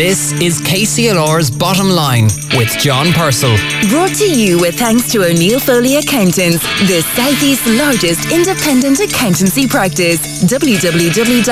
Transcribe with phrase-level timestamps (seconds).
[0.00, 3.54] This is KCLR's Bottom Line with John Purcell.
[3.90, 10.42] Brought to you with thanks to O'Neill Foley Accountants, the Southeast's largest independent accountancy practice.
[10.44, 11.50] www.onf.ie.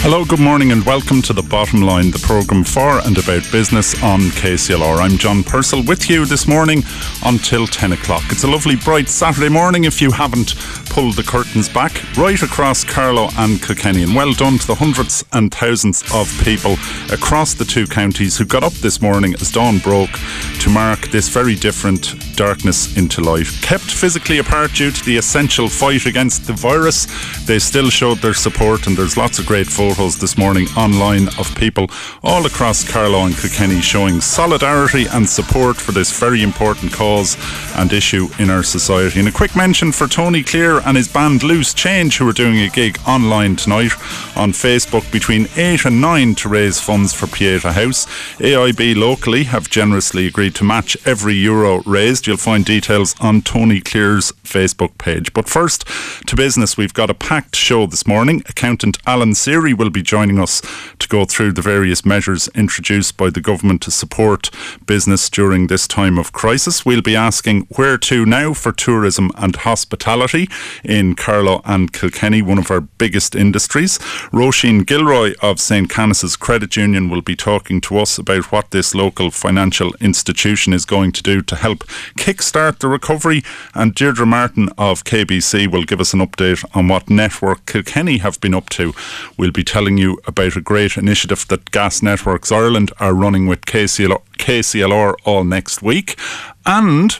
[0.00, 4.00] Hello, good morning, and welcome to The Bottom Line, the programme for and about business
[4.02, 4.98] on KCLR.
[4.98, 6.84] I'm John Purcell with you this morning
[7.24, 8.22] until 10 o'clock.
[8.30, 10.54] It's a lovely, bright Saturday morning if you haven't
[10.96, 14.02] pulled the curtains back right across Carlow and Kilkenny.
[14.02, 16.76] And well done to the hundreds and thousands of people
[17.12, 20.18] across the two counties who got up this morning as dawn broke
[20.60, 23.46] to mark this very different darkness into light.
[23.60, 27.06] Kept physically apart due to the essential fight against the virus,
[27.44, 31.54] they still showed their support, and there's lots of great photos this morning online of
[31.56, 31.88] people
[32.22, 37.36] all across Carlow and Kilkenny showing solidarity and support for this very important cause
[37.76, 39.18] and issue in our society.
[39.18, 42.60] And a quick mention for Tony Clear and his band Loose Change, who are doing
[42.60, 43.92] a gig online tonight
[44.36, 48.06] on Facebook between 8 and 9 to raise funds for Pieta House.
[48.38, 52.28] AIB locally have generously agreed to match every euro raised.
[52.28, 55.32] You'll find details on Tony Clear's Facebook page.
[55.32, 55.84] But first,
[56.28, 58.44] to business, we've got a packed show this morning.
[58.48, 60.62] Accountant Alan Seery will be joining us
[61.00, 64.50] to go through the various measures introduced by the government to support
[64.86, 66.86] business during this time of crisis.
[66.86, 70.48] We'll be asking where to now for tourism and hospitality
[70.84, 73.98] in Carlow and Kilkenny, one of our biggest industries.
[74.32, 75.88] Roisin Gilroy of St.
[75.88, 80.84] Canice's Credit Union will be talking to us about what this local financial institution is
[80.84, 81.84] going to do to help
[82.18, 83.42] kickstart the recovery.
[83.74, 88.40] And Deirdre Martin of KBC will give us an update on what Network Kilkenny have
[88.40, 88.94] been up to.
[89.36, 93.62] We'll be telling you about a great initiative that Gas Networks Ireland are running with
[93.62, 96.18] KCLR all next week.
[96.64, 97.18] And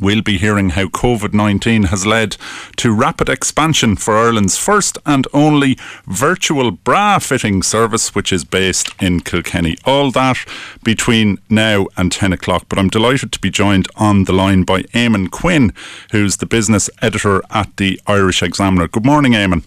[0.00, 2.36] We'll be hearing how COVID 19 has led
[2.76, 8.90] to rapid expansion for Ireland's first and only virtual bra fitting service, which is based
[9.00, 9.76] in Kilkenny.
[9.84, 10.38] All that
[10.84, 12.66] between now and 10 o'clock.
[12.68, 15.72] But I'm delighted to be joined on the line by Eamon Quinn,
[16.12, 18.88] who's the business editor at the Irish Examiner.
[18.88, 19.64] Good morning, Eamon.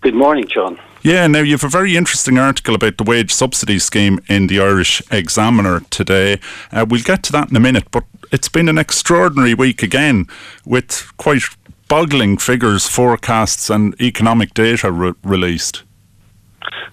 [0.00, 0.78] Good morning, John.
[1.02, 4.60] Yeah, now you have a very interesting article about the wage subsidy scheme in the
[4.60, 6.38] Irish Examiner today.
[6.70, 10.26] Uh, we'll get to that in a minute, but it's been an extraordinary week again
[10.66, 11.42] with quite
[11.88, 15.84] boggling figures, forecasts, and economic data re- released.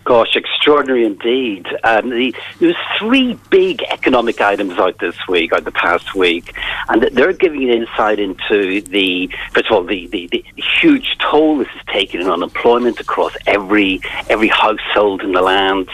[0.05, 1.67] Gosh, extraordinary indeed.
[1.83, 6.55] Um, the, there was three big economic items out this week, out the past week,
[6.87, 10.45] and they're giving an insight into the first of all the, the, the
[10.81, 15.89] huge toll this is taking on unemployment across every every household in the land,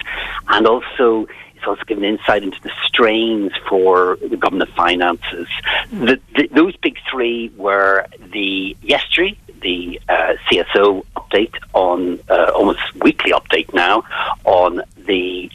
[0.50, 5.48] and also it's also given insight into the strains for the government finances.
[5.92, 12.82] The, the, those big three were the yesterday, the uh, CSO update on uh, almost
[12.96, 14.04] weekly update now
[14.44, 15.50] on the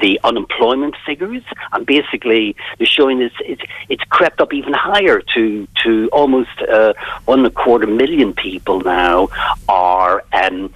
[0.00, 5.66] the unemployment figures, and basically they're showing this it's it's crept up even higher to
[5.82, 6.94] to almost uh,
[7.24, 9.28] one and a quarter million people now
[9.68, 10.70] are um,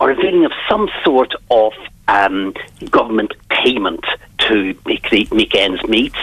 [0.00, 1.72] are availing of some sort of
[2.08, 2.54] um,
[2.90, 4.04] government payment
[4.38, 6.14] to make, the, make ends meet.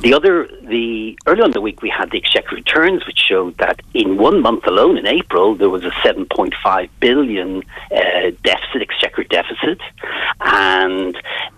[0.00, 3.80] The other, the early on the week, we had the exchequer returns, which showed that
[3.94, 9.80] in one month alone, in April, there was a 7.5 billion uh, deficit, exchequer deficit,
[10.40, 11.16] and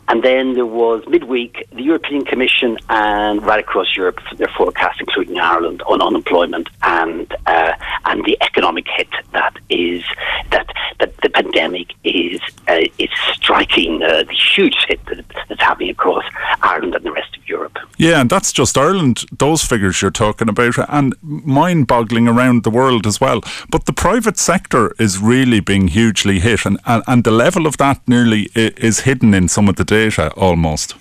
[0.08, 5.40] and then there was midweek the European Commission and right across Europe their forecast, including
[5.40, 7.72] Ireland, on unemployment and uh,
[8.04, 10.04] and the economic hit that is
[10.50, 10.68] that
[11.00, 16.24] that the pandemic is uh, is striking uh, the huge hit that, that's happening across
[16.62, 17.78] Ireland and the rest of Europe.
[17.98, 19.24] Yeah, and that's just Ireland.
[19.38, 23.40] Those figures you're talking about, and mind-boggling around the world as well.
[23.70, 27.76] But the private sector is really being hugely hit, and and, and the level of
[27.76, 30.94] that nearly is hidden in some of the data almost.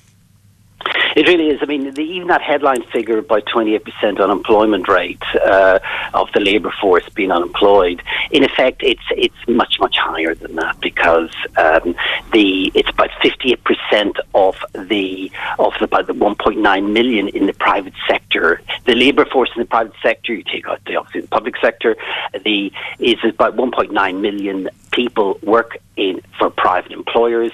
[1.15, 1.59] It really is.
[1.61, 5.79] I mean, the, even that headline figure about 28% unemployment rate uh,
[6.13, 10.77] of the labour force being unemployed, in effect, it's it's much much higher than that
[10.81, 11.95] because um,
[12.33, 17.93] the it's about 58% of the of the, about the 1.9 million in the private
[18.09, 18.61] sector.
[18.83, 21.95] The labour force in the private sector, you take out the obviously the public sector,
[22.43, 27.51] the is about 1.9 million people work in for private employers.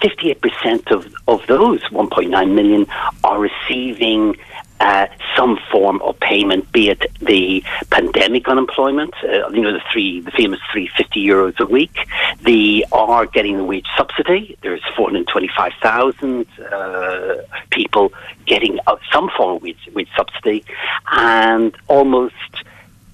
[0.00, 2.86] 58% of, of those 1.9 million
[3.24, 4.36] are receiving
[4.80, 5.06] uh,
[5.36, 10.30] some form of payment, be it the pandemic unemployment, uh, you know, the three, the
[10.30, 12.08] famous 350 euros a week.
[12.40, 14.56] They are getting the wage subsidy.
[14.62, 17.36] There's 425,000 uh,
[17.70, 18.12] people
[18.46, 18.78] getting
[19.12, 20.64] some form of wage, wage subsidy,
[21.12, 22.34] and almost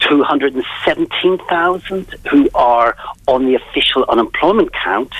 [0.00, 2.96] 217,000 who are
[3.26, 5.12] on the official unemployment count,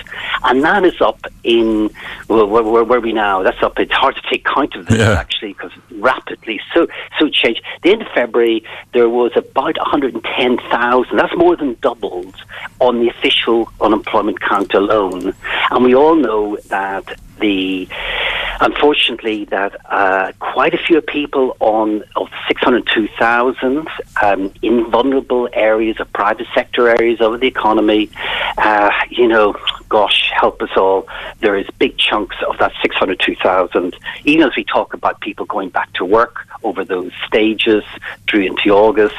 [0.45, 1.91] and that is up in
[2.29, 3.43] well, where, where, where are we now?
[3.43, 3.79] That's up.
[3.79, 5.13] It's hard to take count of this Yeah.
[5.13, 6.87] actually because rapidly so
[7.19, 7.63] so changed.
[7.83, 8.63] The end of February
[8.93, 11.17] there was about 110,000.
[11.17, 12.35] That's more than doubled
[12.81, 15.33] on the official unemployment count alone,
[15.71, 17.89] and we all know that the
[18.61, 23.87] unfortunately that uh, quite a few people on of 602,000
[24.23, 28.11] um, in vulnerable areas of private sector areas of the economy,
[28.59, 29.55] uh, you know,
[29.89, 31.07] gosh, help us all.
[31.41, 35.93] There is big chunks of that 602,000, even as we talk about people going back
[35.95, 37.85] to work over those stages
[38.29, 39.15] through into August,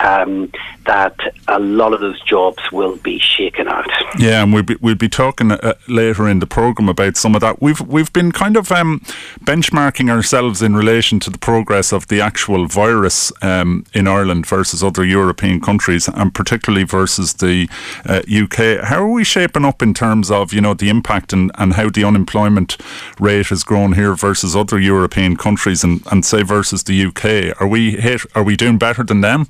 [0.00, 0.50] um,
[0.86, 1.16] that
[1.48, 3.88] a lot of those jobs will be shaken out.
[4.18, 7.40] Yeah, and we'll be, we'll be talking uh, later in the program about some of
[7.44, 7.60] that.
[7.62, 9.00] We've we've been kind of um,
[9.44, 14.82] benchmarking ourselves in relation to the progress of the actual virus um, in Ireland versus
[14.82, 17.68] other European countries, and particularly versus the
[18.06, 18.84] uh, UK.
[18.84, 21.90] How are we shaping up in terms of you know the impact and, and how
[21.90, 22.76] the unemployment
[23.20, 27.60] rate has grown here versus other European countries, and, and say versus the UK?
[27.60, 28.22] Are we hit?
[28.34, 29.46] Are we doing better than them?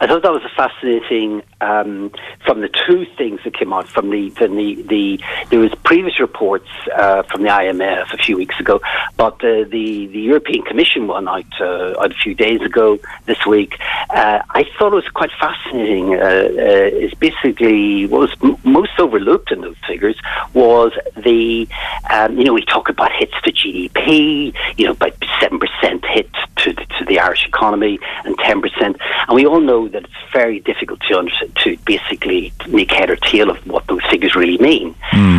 [0.00, 2.10] I thought that was a fascinating um,
[2.44, 6.18] from the two things that came out from the from the, the there was previous
[6.20, 8.80] reports uh, from the IMF a few weeks ago,
[9.16, 13.44] but uh, the the European Commission one out, uh, out a few days ago this
[13.46, 13.76] week.
[14.10, 16.14] Uh, I thought it was quite fascinating.
[16.14, 20.16] Uh, uh, is basically what was m- most overlooked in those figures
[20.54, 21.68] was the
[22.10, 26.30] um, you know we talk about hits to GDP, you know about seven percent hit
[26.56, 28.96] to the, to the Irish economy and ten percent,
[29.28, 31.30] and we all know that it's very difficult to
[31.64, 34.94] to basically make head or tail of what those figures really mean.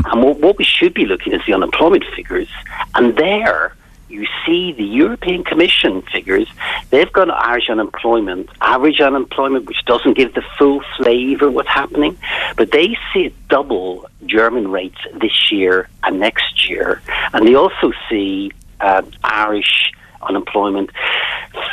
[0.06, 2.50] And what, what we should be looking at is the unemployment figures,
[2.96, 3.76] and there
[4.10, 6.48] you see the European Commission figures.
[6.92, 12.18] They've got Irish unemployment, average unemployment, which doesn't give the full flavour of what's happening,
[12.56, 17.02] but they see it double German rates this year and next year,
[17.34, 19.92] and they also see uh, Irish
[20.28, 20.90] unemployment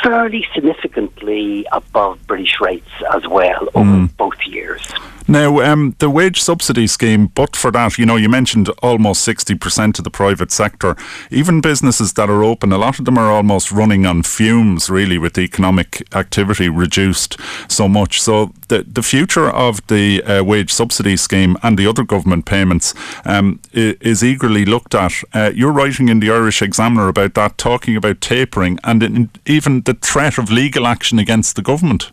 [0.03, 4.17] fairly significantly above British rates as well over mm.
[4.17, 4.81] both years.
[5.27, 9.97] Now, um, the wage subsidy scheme, but for that, you know, you mentioned almost 60%
[9.99, 10.95] of the private sector.
[11.29, 15.17] Even businesses that are open, a lot of them are almost running on fumes, really,
[15.17, 17.37] with the economic activity reduced
[17.67, 18.21] so much.
[18.21, 22.93] So, the, the future of the uh, wage subsidy scheme and the other government payments
[23.25, 25.13] um, is eagerly looked at.
[25.33, 29.93] Uh, you're writing in the Irish Examiner about that, talking about tapering and even the
[29.93, 32.11] threat of legal action against the government.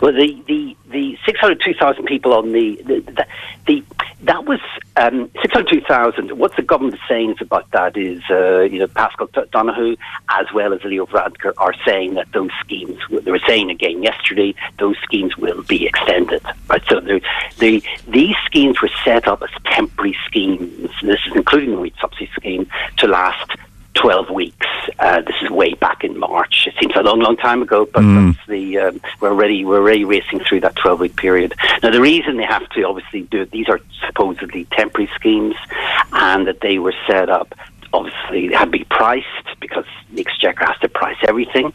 [0.00, 3.26] Well, the the the six hundred two thousand people on the the, the,
[3.66, 3.84] the
[4.22, 4.60] that was
[4.96, 6.38] um, six hundred two thousand.
[6.38, 9.96] What the government is saying about that is, uh, you know, Paschal D- Donohoe
[10.30, 12.98] as well as Leo Varadkar are saying that those schemes.
[13.10, 16.42] They were saying again yesterday those schemes will be extended.
[16.68, 20.90] Right, so the these schemes were set up as temporary schemes.
[21.02, 23.50] This is including the wheat subsidy scheme to last
[23.94, 24.66] 12 weeks.
[24.98, 26.66] Uh, this is way back in March.
[26.66, 30.04] It seems a long, long time ago, but that's the um, we're already we're already
[30.04, 31.54] racing through that 12 week period.
[31.82, 35.54] Now, the reason they have to obviously do it, these are supposedly temporary schemes,
[36.12, 37.54] and that they were set up.
[37.92, 39.26] Obviously, they had to be priced
[39.60, 41.72] because the exchequer has to price everything,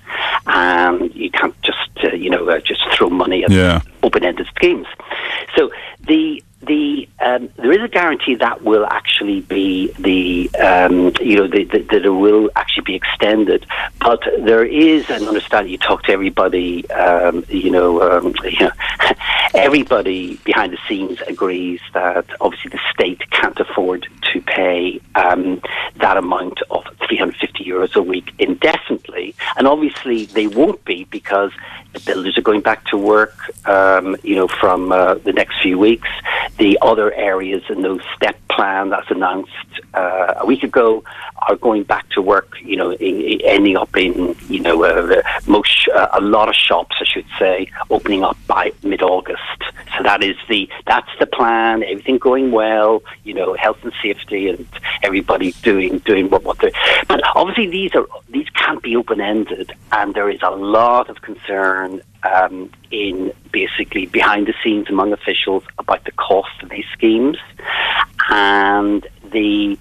[0.48, 3.82] and you can't just uh, you know uh, just throw money at Yeah.
[4.02, 4.88] open-ended schemes.
[5.56, 5.72] So
[6.08, 11.48] the the um, there is a guarantee that will actually be the um, you know
[11.48, 13.66] the, the, that it will actually be extended,
[14.00, 15.72] but there is an understanding.
[15.72, 18.72] You talk to everybody, um, you know, um, you know,
[19.54, 25.62] everybody behind the scenes agrees that obviously the state can't afford to pay um,
[25.98, 31.52] that amount of 350 euros a week indefinitely, and obviously they won't be because
[31.94, 33.36] the builders are going back to work,
[33.68, 36.10] um, you know, from uh, the next few weeks.
[36.58, 39.52] The other areas in those step plan that's announced
[39.94, 41.04] uh, a week ago
[41.48, 45.22] are going back to work, you know, in, in, ending up in, you know, uh,
[45.48, 49.42] most, uh, a lot of shops, I should say, opening up by mid-August.
[49.98, 54.50] So that is the, that's the plan, everything going well, you know, health and safety
[54.50, 54.66] and
[55.04, 56.72] everybody doing, doing what, what they're,
[57.08, 62.02] but obviously these are, these can't be open-ended and there is a lot of concern
[62.26, 67.38] um, in basically behind the scenes among officials about the cost of these schemes
[68.30, 69.78] and the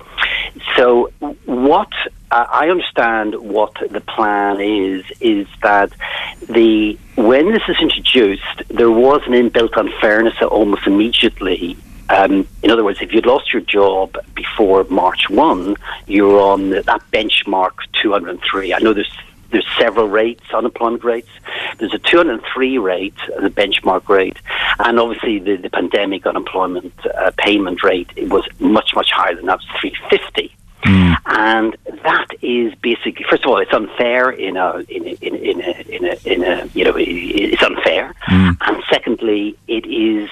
[0.77, 1.11] so
[1.45, 1.93] what
[2.31, 5.93] uh, I understand what the plan is is that
[6.49, 11.77] the when this is introduced there was an inbuilt unfairness almost immediately
[12.11, 15.75] um, in other words, if you'd lost your job before March 1,
[16.07, 17.73] you're on that benchmark
[18.03, 18.75] 203.
[18.75, 19.11] I know there's
[19.55, 21.29] there's several rates, unemployment rates.
[21.79, 24.37] There's a 203 rate, the benchmark rate,
[24.81, 29.47] and obviously the, the pandemic unemployment uh, payment rate it was much much higher than
[29.47, 30.55] that, was 350.
[30.85, 31.17] Mm.
[31.27, 35.39] And that is basically, first of all, it's unfair in a in a, in a,
[35.39, 38.57] in a, in a, in a you know it's unfair, mm.
[38.61, 40.29] and secondly, it is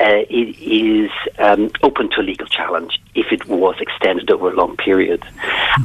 [0.00, 4.54] uh, it is um, open to a legal challenge if it was extended over a
[4.54, 5.22] long period,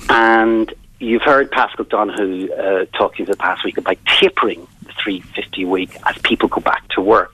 [0.10, 5.98] and you've heard Paschal Donohoe uh, talking the past week about tapering the 350 week
[6.06, 7.34] as people go back to work.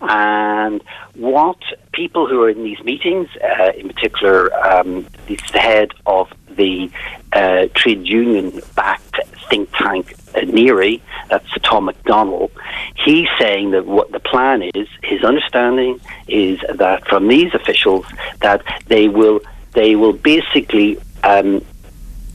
[0.00, 0.82] And
[1.14, 1.58] what
[1.92, 6.90] people who are in these meetings, uh, in particular, um, the head of the
[7.32, 12.50] uh, trade union backed think tank uh, NERI, that's Tom McDonnell,
[12.96, 18.06] he's saying that what the plan is, his understanding is that from these officials,
[18.40, 19.40] that they will
[19.72, 21.64] they will basically um,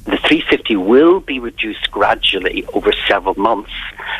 [0.07, 3.71] the 350 will be reduced gradually over several months,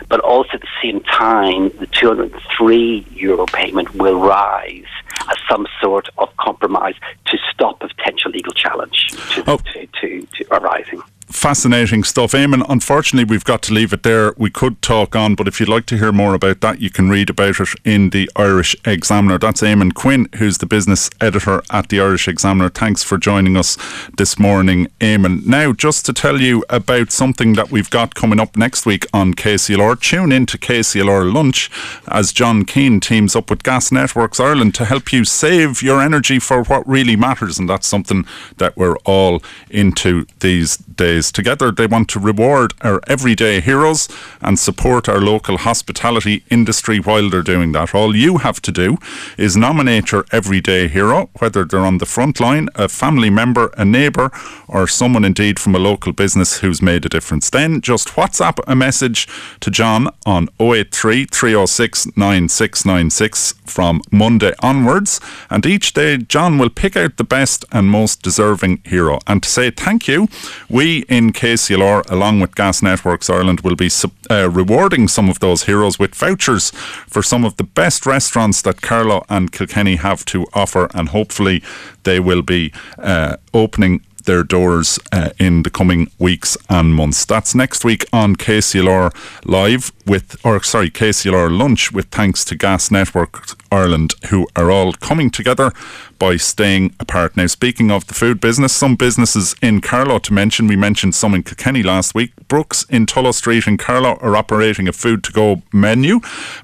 [0.10, 4.86] but also at the same time, the 203 euro payment will rise
[5.29, 9.58] as some sort of compromise to stop a potential legal challenge to, oh.
[9.58, 12.31] to, to, to arising fascinating stuff.
[12.31, 14.34] Eamon, unfortunately, we've got to leave it there.
[14.38, 17.10] We could talk on, but if you'd like to hear more about that, you can
[17.10, 19.38] read about it in the Irish Examiner.
[19.38, 22.69] That's Eamon Quinn, who's the business editor at the Irish Examiner.
[22.69, 23.77] Thanks for joining us
[24.17, 25.46] this morning, Eamon.
[25.46, 29.34] Now, just to tell you about something that we've got coming up next week on
[29.34, 31.69] KCLR, tune in to KCLR Lunch
[32.07, 36.39] as John Keane teams up with Gas Networks Ireland to help you save your energy
[36.39, 38.25] for what really matters, and that's something
[38.57, 44.08] that we're all into these days Together, they want to reward our everyday heroes
[44.42, 47.96] and support our local hospitality industry while they're doing that.
[47.96, 48.98] All you have to do
[49.38, 53.86] is nominate your everyday hero, whether they're on the front line, a family member, a
[53.86, 54.32] neighbour,
[54.68, 57.50] or someone indeed from a local business who's made a difference.
[57.50, 59.28] Then just WhatsApp a message
[59.62, 65.20] to John on 083 306 9696 from Monday onwards.
[65.50, 69.20] And each day, John will pick out the best and most deserving hero.
[69.28, 70.28] And to say thank you,
[70.70, 73.90] we in KCLR, along with Gas Networks Ireland, will be
[74.30, 76.72] uh, rewarding some of those heroes with vouchers
[77.08, 81.64] for some of the best restaurants that Carlow and Kilkenny have to offer, and hopefully
[82.04, 87.26] they will be uh, opening their doors uh, in the coming weeks and months.
[87.26, 89.12] That's next week on KCLR
[89.46, 94.94] Live with, or sorry, KCLR Lunch with thanks to Gas Network Ireland, who are all
[94.94, 95.72] coming together
[96.20, 97.38] by staying apart.
[97.38, 101.34] Now, speaking of the food business, some businesses in Carlow to mention, we mentioned some
[101.34, 102.32] in Kilkenny last week.
[102.48, 106.20] Brooks in Tullow Street in Carlow are operating a food to go menu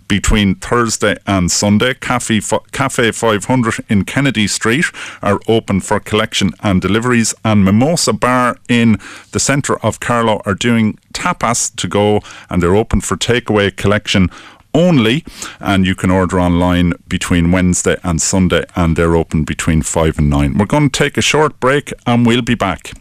[0.08, 1.94] between Thursday and Sunday.
[1.94, 2.42] Cafe,
[2.72, 4.86] Cafe 500 in Kennedy Street
[5.22, 8.98] are open for collection and deliveries, and Mimosa Bar in
[9.32, 12.20] the centre of Carlow are doing tapas to go
[12.50, 14.30] and they're open for takeaway collection
[14.74, 15.24] only,
[15.60, 20.30] and you can order online between Wednesday and Sunday, and they're open between 5 and
[20.30, 20.58] 9.
[20.58, 22.92] We're going to take a short break, and we'll be back.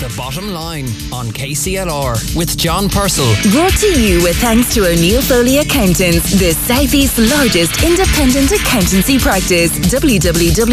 [0.00, 3.32] The bottom line on KCLR with John Purcell.
[3.52, 9.70] Brought to you with thanks to O'Neill Foley Accountants, the Southeast's largest independent accountancy practice.
[9.78, 10.64] www.onf.ie.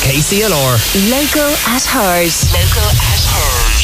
[0.00, 0.74] KCLR.
[1.10, 2.32] Local at heart.
[2.50, 3.79] Local at heart.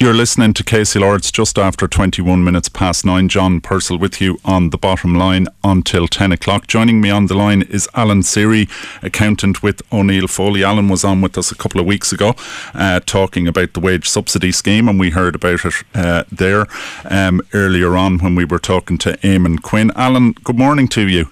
[0.00, 3.28] You're listening to Casey Lords just after 21 minutes past nine.
[3.28, 6.68] John Purcell with you on the bottom line until 10 o'clock.
[6.68, 8.70] Joining me on the line is Alan Seery,
[9.02, 10.62] accountant with O'Neill Foley.
[10.62, 12.36] Alan was on with us a couple of weeks ago
[12.74, 16.68] uh, talking about the wage subsidy scheme, and we heard about it uh, there
[17.10, 19.90] um, earlier on when we were talking to Eamon Quinn.
[19.96, 21.28] Alan, good morning to you.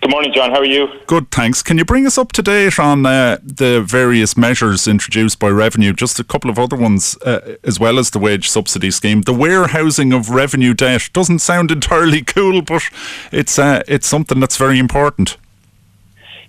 [0.00, 0.50] Good morning, John.
[0.50, 0.88] How are you?
[1.06, 1.62] Good, thanks.
[1.62, 5.92] Can you bring us up to date on uh, the various measures introduced by Revenue?
[5.92, 9.20] Just a couple of other ones, uh, as well as the wage subsidy scheme.
[9.22, 12.82] The warehousing of revenue debt doesn't sound entirely cool, but
[13.30, 15.36] it's uh, it's something that's very important.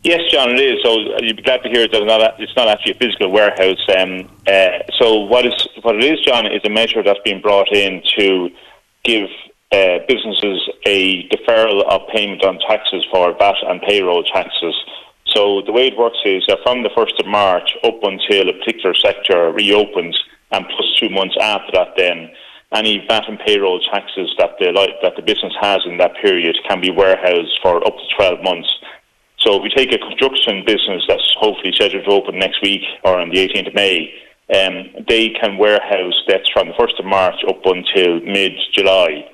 [0.03, 0.81] Yes, John, it is.
[0.81, 3.85] So uh, you'd be glad to hear that not, it's not actually a physical warehouse.
[3.97, 7.71] Um, uh, so what is what it is, John, is a measure that's been brought
[7.73, 8.49] in to
[9.03, 9.27] give
[9.71, 14.75] uh, businesses a deferral of payment on taxes for VAT and payroll taxes.
[15.25, 18.93] So the way it works is from the 1st of March up until a particular
[18.93, 20.17] sector reopens,
[20.51, 22.29] and plus two months after that, then
[22.73, 26.81] any VAT and payroll taxes that the that the business has in that period can
[26.81, 28.69] be warehoused for up to 12 months.
[29.39, 33.19] So if we take a construction business that's hopefully scheduled to open next week or
[33.19, 34.13] on the 18th of May,
[34.53, 39.25] um, they can warehouse debts from the 1st of March up until mid July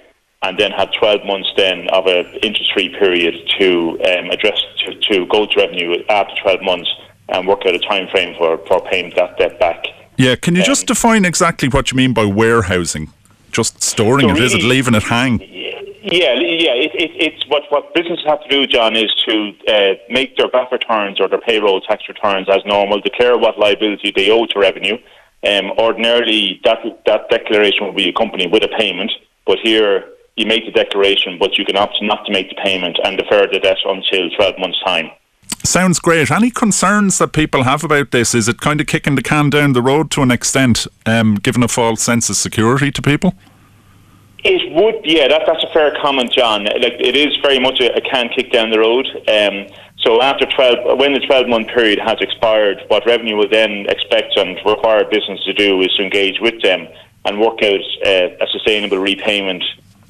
[0.43, 5.25] and then have 12 months then of an interest-free period to um, address to, to
[5.27, 6.89] go to revenue after 12 months
[7.29, 9.85] and work out a time frame for, for paying that debt back.
[10.17, 13.11] Yeah, can you um, just define exactly what you mean by warehousing?
[13.51, 15.39] Just storing so it, really, is it leaving it hang?
[15.39, 16.73] Yeah, yeah.
[16.73, 20.49] It, it, it's what what businesses have to do, John, is to uh, make their
[20.49, 24.59] VAT returns or their payroll tax returns as normal, declare what liability they owe to
[24.59, 24.97] revenue.
[25.45, 29.11] Um, ordinarily, that that declaration will be accompanied with a payment,
[29.45, 30.05] but here
[30.37, 33.47] you make the declaration, but you can opt not to make the payment and defer
[33.51, 35.09] the debt until 12 months' time.
[35.63, 36.31] Sounds great.
[36.31, 38.33] Any concerns that people have about this?
[38.35, 41.63] Is it kind of kicking the can down the road to an extent, um, giving
[41.63, 43.33] a false sense of security to people?
[44.43, 46.65] It would, yeah, that, that's a fair comment, John.
[46.65, 49.07] Like it is very much a, a can kick down the road.
[49.27, 49.67] Um,
[49.97, 54.37] so after 12, when the 12 month period has expired, what revenue will then expect
[54.37, 56.87] and require business to do is to engage with them
[57.25, 59.63] and work out uh, a sustainable repayment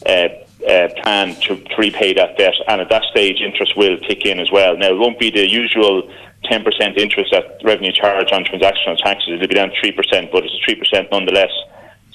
[0.08, 0.30] uh,
[0.68, 2.56] uh, plan to, to, repay that debt.
[2.68, 4.78] And at that stage, interest will kick in as well.
[4.78, 6.10] Now, it won't be the usual
[6.46, 9.34] 10% interest that revenue charge on transactional taxes.
[9.34, 11.52] It'll be down to 3%, but it's 3% nonetheless.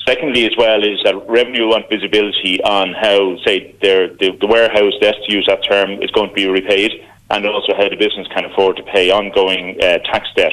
[0.06, 4.94] Secondly, as well, is that revenue want visibility on how, say, their, the, the warehouse,
[5.00, 8.26] debt, to use that term, is going to be repaid, and also how the business
[8.28, 10.52] can afford to pay ongoing uh, tax debt.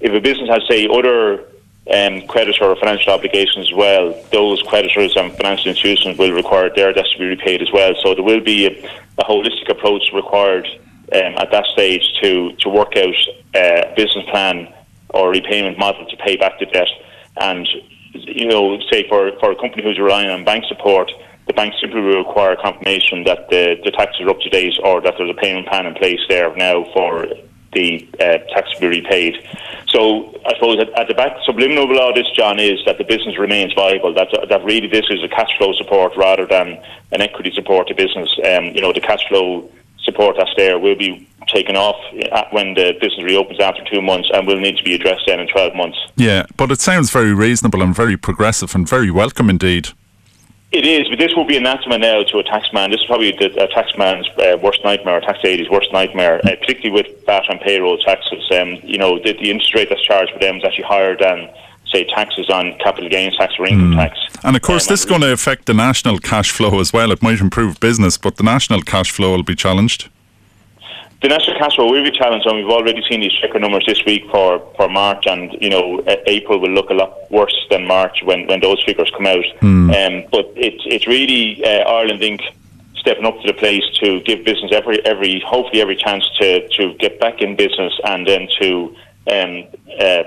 [0.00, 1.46] If a business has, say, other
[1.90, 6.92] um, creditor or financial obligations as well, those creditors and financial institutions will require their
[6.92, 7.92] debts to be repaid as well.
[8.02, 10.66] So there will be a, a holistic approach required
[11.12, 13.14] um, at that stage to, to work out
[13.54, 14.72] uh, a business plan
[15.10, 16.88] or repayment model to pay back the debt.
[17.38, 17.68] And
[18.14, 21.10] you know, say for, for a company who's relying on bank support,
[21.46, 25.00] the bank simply will require confirmation that the, the taxes are up to date or
[25.00, 27.26] that there's a payment plan in place there now for
[27.72, 29.34] the uh, tax will be repaid.
[29.88, 33.38] So I suppose at, at, the back, subliminal below this, John, is that the business
[33.38, 34.14] remains viable.
[34.14, 37.94] That that really this is a cash flow support rather than an equity support to
[37.94, 38.30] business.
[38.44, 39.70] Um, you know, the cash flow
[40.02, 41.96] support that's there will be taken off
[42.50, 45.46] when the business reopens after two months and will need to be addressed then in
[45.48, 45.98] 12 months.
[46.16, 49.88] Yeah, but it sounds very reasonable and very progressive and very welcome indeed.
[50.72, 52.90] It is, but this will be anathema now to a taxman.
[52.90, 56.90] This is probably the a taxman's uh, worst nightmare, tax aide's worst nightmare, uh, particularly
[56.90, 58.42] with VAT and payroll taxes.
[58.50, 61.50] Um, you know, the, the interest rate that's charged for them is actually higher than
[61.86, 63.96] say taxes on capital gains tax or income mm.
[63.96, 64.18] tax.
[64.44, 67.12] And of course, um, this is going to affect the national cash flow as well.
[67.12, 70.08] It might improve business, but the national cash flow will be challenged
[71.22, 74.04] the national cash flow will be challenged, and we've already seen the exchequer numbers this
[74.04, 78.22] week for, for March, and you know April will look a lot worse than March
[78.24, 79.44] when, when those figures come out.
[79.60, 80.24] Mm.
[80.24, 82.42] Um, but it's it's really uh, Ireland Inc.
[82.96, 86.94] stepping up to the place to give business every every hopefully every chance to to
[86.94, 88.96] get back in business and then to
[89.30, 89.64] um,
[90.00, 90.24] uh,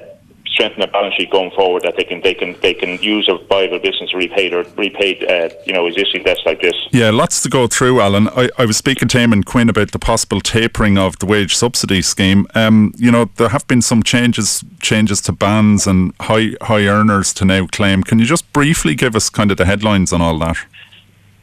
[0.56, 3.38] strengthen their balance sheet going forward that they can they can they can use a
[3.48, 6.76] viable business repaid or repaid uh, you know existing debts like this.
[6.92, 8.30] Yeah, lots to go through, Alan.
[8.30, 12.02] I, I was speaking to Eamon Quinn about the possible tapering of the wage subsidy
[12.02, 12.48] scheme.
[12.56, 17.34] Um, you know, there have been some changes changes to bands and high high earners
[17.36, 18.02] to now claim.
[18.04, 20.58] Can you just briefly give us kind of the headlines on all that?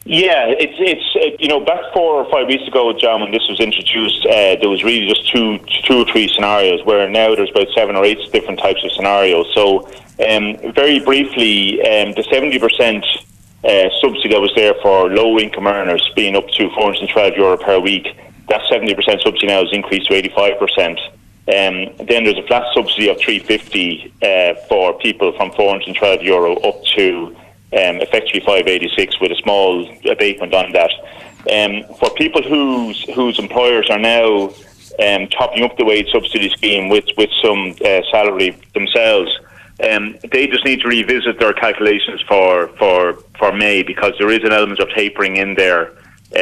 [0.05, 3.47] Yeah, it's it's it, you know back four or five weeks ago, John, when this
[3.47, 6.83] was introduced, uh, there was really just two two or three scenarios.
[6.83, 9.47] Where now there's about seven or eight different types of scenarios.
[9.53, 9.87] So,
[10.27, 13.05] um, very briefly, um, the seventy percent
[13.63, 17.09] uh, subsidy that was there for low income earners being up to four hundred and
[17.09, 18.07] twelve euro per week,
[18.49, 20.99] that seventy percent subsidy now has increased to eighty five percent.
[21.47, 26.81] Um, then there's a flat subsidy of 350 uh, for people from 412 euro up
[26.95, 27.35] to
[27.73, 30.91] um, effectively 586 with a small abatement on that.
[31.51, 34.53] Um, for people whose whose employers are now
[34.99, 39.31] um, topping up the wage subsidy scheme with with some uh, salary themselves,
[39.83, 44.43] um, they just need to revisit their calculations for for for May because there is
[44.43, 45.91] an element of tapering in there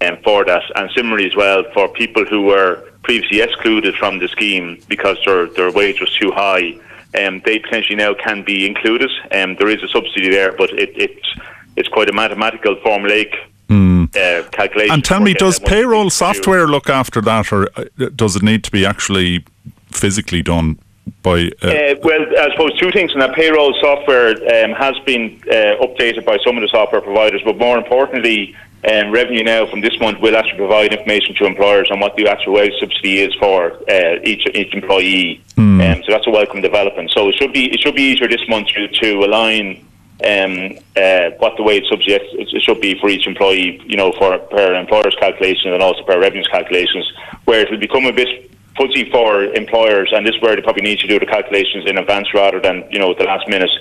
[0.02, 4.28] um, for that, and similarly as well for people who were previously excluded from the
[4.28, 6.78] scheme because their their wage was too high
[7.20, 9.12] um, they potentially now can be included.
[9.32, 11.28] Um, there is a subsidy there, but it, it's
[11.76, 13.34] it's quite a mathematical formulaic
[13.70, 14.16] mm.
[14.16, 14.94] uh, calculation.
[14.94, 18.72] And tell me, does payroll software look after that, or uh, does it need to
[18.72, 19.46] be actually
[19.92, 20.80] physically done?
[21.24, 23.12] By, uh, uh, well, I suppose two things.
[23.12, 27.42] And that payroll software um, has been uh, updated by some of the software providers,
[27.46, 28.56] but more importantly,
[28.90, 32.28] um, revenue now from this month will actually provide information to employers on what the
[32.28, 35.44] actual wage subsidy is for uh, each each employee.
[35.56, 35.98] Mm.
[35.98, 37.12] Um, so that's a welcome development.
[37.12, 39.86] So it should be it should be easier this month to, to align
[40.26, 43.82] um, uh, what the wage subsidy it should be for each employee.
[43.86, 47.12] You know, for per employer's calculations and also per revenues calculations,
[47.46, 50.84] where it will become a bit fuzzy for employers, and this is where they probably
[50.84, 53.72] need to do the calculations in advance rather than you know at the last minute.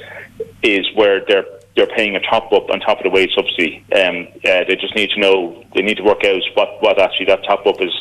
[0.62, 3.84] Is where they're they're paying a top up on top of the wage subsidy.
[3.94, 7.26] Um, uh, they just need to know they need to work out what, what actually
[7.26, 7.92] that top up is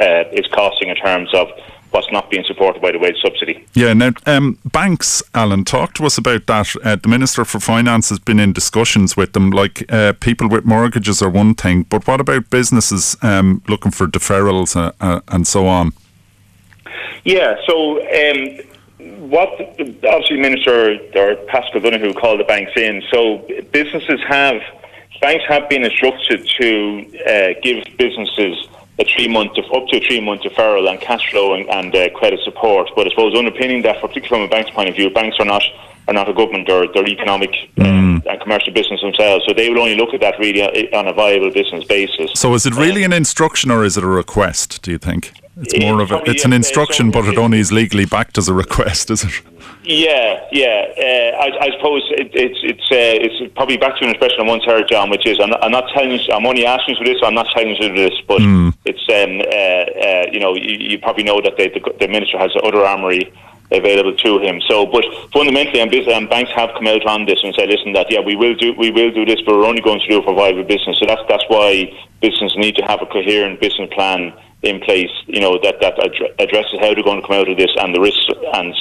[0.00, 1.48] uh, is costing in terms of
[1.90, 3.66] what's not being supported by the wage subsidy.
[3.74, 6.74] Yeah, now um, banks, Alan, talk to us about that.
[6.84, 9.50] Uh, the Minister for Finance has been in discussions with them.
[9.50, 14.06] Like uh, people with mortgages are one thing, but what about businesses um, looking for
[14.06, 15.92] deferrals uh, uh and so on?
[17.28, 18.58] Yeah, so um,
[19.28, 23.02] what obviously Minister or Paschal Donohoe called the banks in.
[23.10, 24.62] So businesses have
[25.20, 28.66] banks have been instructed to uh, give businesses
[28.98, 32.08] a three month up to a three month deferral and cash flow and, and uh,
[32.16, 32.88] credit support.
[32.96, 35.62] But I suppose underpinning that, particularly from a bank's point of view, banks are not
[36.08, 39.44] are not a government or they're economic um, and commercial business themselves.
[39.46, 40.62] So they will only look at that really
[40.94, 42.30] on a viable business basis.
[42.36, 44.80] So is it really an instruction or is it a request?
[44.80, 45.34] Do you think?
[45.60, 48.54] It's more of a, it's an instruction, but it only is legally backed as a
[48.54, 49.32] request, is it?
[49.82, 50.86] Yeah, yeah.
[50.96, 54.44] Uh, I, I, suppose it, it's it's uh, it's probably back to an expression I
[54.44, 56.98] once heard, John, which is I'm not, I'm not telling you, I'm only asking you
[56.98, 58.72] for this, I'm not telling you for this, but mm.
[58.84, 62.38] it's um, uh, uh, you know you, you, probably know that they, the, the minister
[62.38, 63.32] has other armory
[63.70, 64.60] available to him.
[64.68, 67.92] So, but fundamentally, and, business, and banks have come out on this and said, listen,
[67.94, 70.18] that yeah, we will do we will do this, but we're only going to do
[70.18, 70.98] it for viable business.
[70.98, 71.90] So that's that's why
[72.20, 75.94] business need to have a coherent business plan in place, you know, that, that
[76.38, 78.74] addresses how they're going to come out of this and the risks and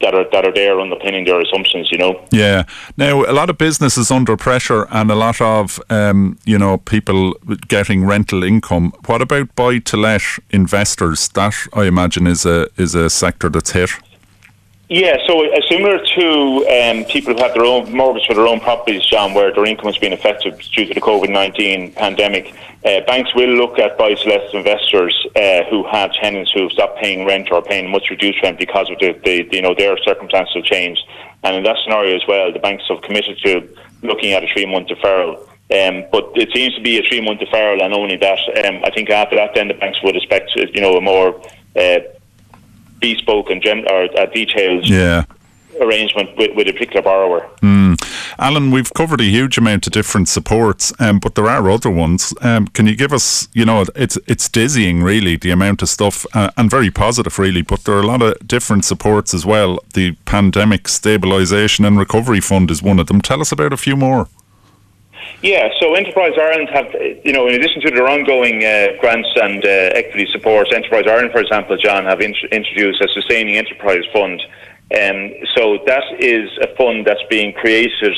[0.00, 1.90] that are that are there underpinning their assumptions.
[1.90, 2.26] You know.
[2.30, 2.64] Yeah.
[2.96, 7.34] Now a lot of businesses under pressure and a lot of um, you know people
[7.68, 8.92] getting rental income.
[9.06, 11.28] What about buy to let investors?
[11.30, 13.90] That I imagine is a is a sector that's hit.
[14.90, 18.58] Yeah, so uh, similar to um, people who have their own mortgage for their own
[18.58, 22.54] properties, John, where their income has been affected due to the COVID 19 pandemic,
[22.86, 26.72] uh, banks will look at buy to let investors uh, who have tenants who have
[26.72, 29.98] stopped paying rent or paying much reduced rent because of the, the, you know, their
[29.98, 31.02] circumstances have changed.
[31.44, 33.68] And in that scenario as well, the banks have committed to
[34.02, 35.36] looking at a three month deferral.
[35.70, 38.38] Um, but it seems to be a three month deferral, and only that.
[38.64, 41.38] Um, I think after that, then the banks would expect, you know, a more
[41.76, 41.98] uh,
[43.00, 45.24] bespoke and gen- or uh, detailed yeah.
[45.80, 47.48] arrangement with, with a particular borrower.
[47.62, 47.96] Mm.
[48.38, 52.32] Alan, we've covered a huge amount of different supports, um, but there are other ones.
[52.40, 56.24] Um, can you give us, you know, it's it's dizzying really the amount of stuff
[56.34, 59.78] uh, and very positive really, but there are a lot of different supports as well.
[59.94, 63.20] The Pandemic Stabilisation and Recovery Fund is one of them.
[63.20, 64.28] Tell us about a few more.
[65.40, 66.92] Yeah, so Enterprise Ireland have,
[67.24, 71.30] you know, in addition to their ongoing uh, grants and uh, equity support, Enterprise Ireland,
[71.30, 74.42] for example, John, have int- introduced a sustaining enterprise fund.
[74.90, 78.16] Um, so that is a fund that's being created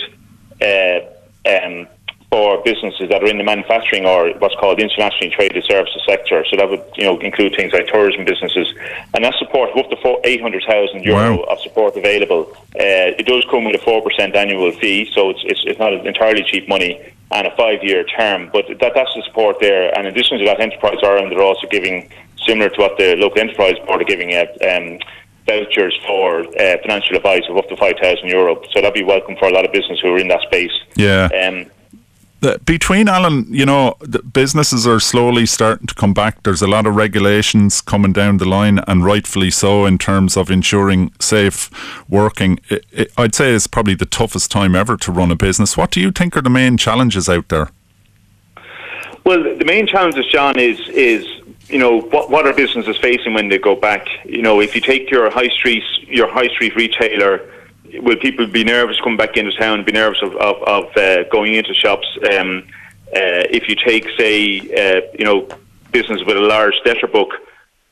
[0.62, 1.00] uh,
[1.46, 1.86] um,
[2.30, 6.44] for businesses that are in the manufacturing or what's called internationally traded services sector.
[6.48, 8.72] So that would you know include things like tourism businesses,
[9.14, 11.42] and that support up to eight hundred thousand euro wow.
[11.44, 12.46] of support available.
[12.78, 15.92] Uh, it does come with a four percent annual fee, so it's, it's, it's not
[16.06, 18.48] entirely cheap money and a five year term.
[18.52, 19.96] But that that's the support there.
[19.96, 22.08] And in addition to that, Enterprise Ireland are also giving
[22.46, 24.34] similar to what the local enterprise board are giving.
[24.34, 24.98] Uh, um,
[25.46, 28.62] vouchers for uh, financial advice of up to 5,000 euro.
[28.70, 30.70] So that'd be welcome for a lot of business who are in that space.
[30.94, 31.28] Yeah.
[31.34, 31.66] Um,
[32.64, 33.96] between Alan, you know,
[34.32, 36.42] businesses are slowly starting to come back.
[36.42, 40.50] There's a lot of regulations coming down the line, and rightfully so, in terms of
[40.50, 41.70] ensuring safe
[42.08, 42.60] working.
[42.68, 45.76] It, it, I'd say it's probably the toughest time ever to run a business.
[45.76, 47.70] What do you think are the main challenges out there?
[49.24, 51.26] Well, the main challenges, John, is is
[51.68, 54.06] you know what what are businesses facing when they go back.
[54.24, 57.46] You know, if you take your high street your high street retailer
[57.94, 59.84] will people be nervous coming back into town?
[59.84, 62.06] Be nervous of of, of uh, going into shops?
[62.32, 62.64] Um,
[63.14, 65.48] uh, if you take, say, uh, you know,
[65.90, 67.30] business with a large debtor book,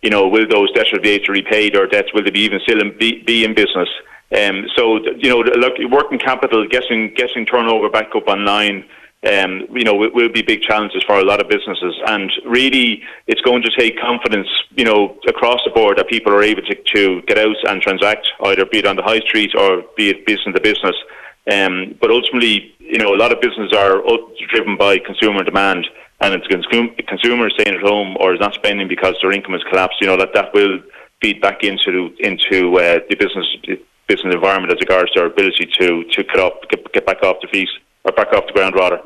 [0.00, 2.12] you know, will those debtors be repay their debts?
[2.14, 3.88] Will they be even still in, be, be in business?
[4.30, 8.84] Um, so, you know, look, working capital, getting getting turnover back up online
[9.26, 11.94] um, you know, will, will, be big challenges for a lot of businesses.
[12.06, 16.42] And really, it's going to take confidence, you know, across the board that people are
[16.42, 19.82] able to, to get out and transact, either be it on the high street or
[19.96, 20.94] be it business to business.
[21.50, 24.02] Um, but ultimately, you know, a lot of businesses are
[24.50, 25.88] driven by consumer demand,
[26.20, 26.46] and it's
[27.08, 30.00] consumers staying at home or is not spending because their income has collapsed.
[30.00, 30.78] You know that that will
[31.20, 33.46] feed back into into uh, the business
[34.06, 37.36] business environment as regards to our ability to to get up get, get back off
[37.40, 37.68] the feet
[38.08, 39.00] or back off the ground rather.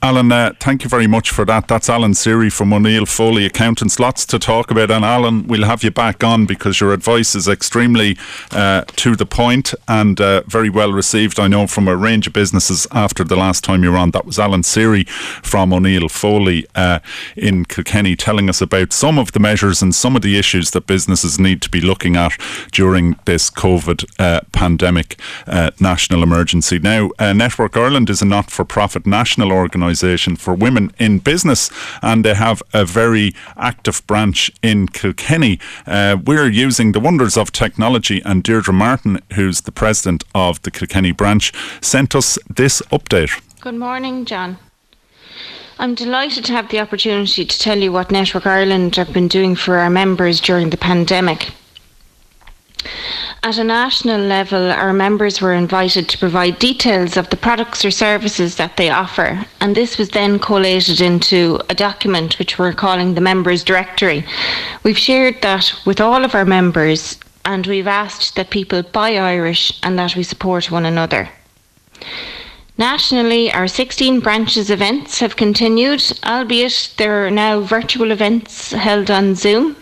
[0.00, 1.66] Alan, uh, thank you very much for that.
[1.66, 3.98] That's Alan Seery from O'Neill Foley Accountants.
[3.98, 4.92] Lots to talk about.
[4.92, 8.16] And Alan, we'll have you back on because your advice is extremely
[8.52, 12.32] uh, to the point and uh, very well received, I know, from a range of
[12.32, 14.12] businesses after the last time you were on.
[14.12, 17.00] That was Alan Seery from O'Neill Foley uh,
[17.36, 20.86] in Kilkenny telling us about some of the measures and some of the issues that
[20.86, 22.38] businesses need to be looking at
[22.70, 26.78] during this COVID uh, pandemic uh, national emergency.
[26.78, 31.70] Now, Network Ireland is a not for profit national organisation organisation for women in business,
[32.02, 35.58] and they have a very active branch in Kilkenny.
[35.86, 40.70] Uh, we're using the wonders of technology, and Deirdre Martin, who's the president of the
[40.70, 43.40] Kilkenny branch, sent us this update.
[43.60, 44.58] Good morning, John.
[45.78, 49.56] I'm delighted to have the opportunity to tell you what Network Ireland have been doing
[49.56, 51.52] for our members during the pandemic.
[53.42, 57.90] At a national level, our members were invited to provide details of the products or
[57.90, 63.14] services that they offer, and this was then collated into a document which we're calling
[63.14, 64.24] the Members Directory.
[64.82, 69.78] We've shared that with all of our members, and we've asked that people buy Irish
[69.82, 71.28] and that we support one another.
[72.76, 79.34] Nationally, our 16 branches events have continued, albeit there are now virtual events held on
[79.34, 79.74] Zoom.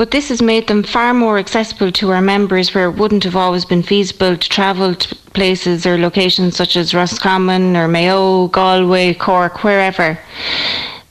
[0.00, 3.36] But this has made them far more accessible to our members where it wouldn't have
[3.36, 9.12] always been feasible to travel to places or locations such as Roscommon or Mayo, Galway,
[9.12, 10.18] Cork, wherever.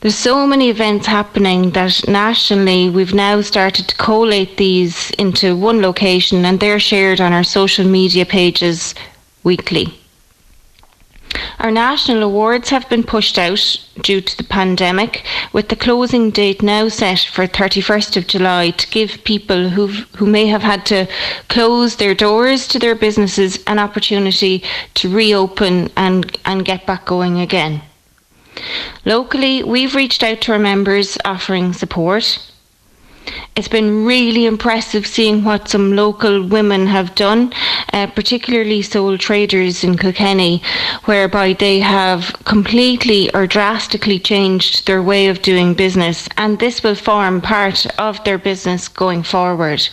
[0.01, 5.83] There's so many events happening that nationally we've now started to collate these into one
[5.83, 8.95] location and they're shared on our social media pages
[9.43, 9.93] weekly.
[11.59, 16.61] Our national awards have been pushed out due to the pandemic, with the closing date
[16.61, 19.87] now set for 31st of July to give people who
[20.17, 21.07] who may have had to
[21.49, 24.63] close their doors to their businesses an opportunity
[24.95, 27.81] to reopen and, and get back going again.
[29.05, 32.48] Locally, we've reached out to our members offering support.
[33.55, 37.53] It's been really impressive seeing what some local women have done,
[37.93, 40.61] uh, particularly sole traders in Kilkenny,
[41.05, 46.95] whereby they have completely or drastically changed their way of doing business, and this will
[46.95, 49.89] form part of their business going forward.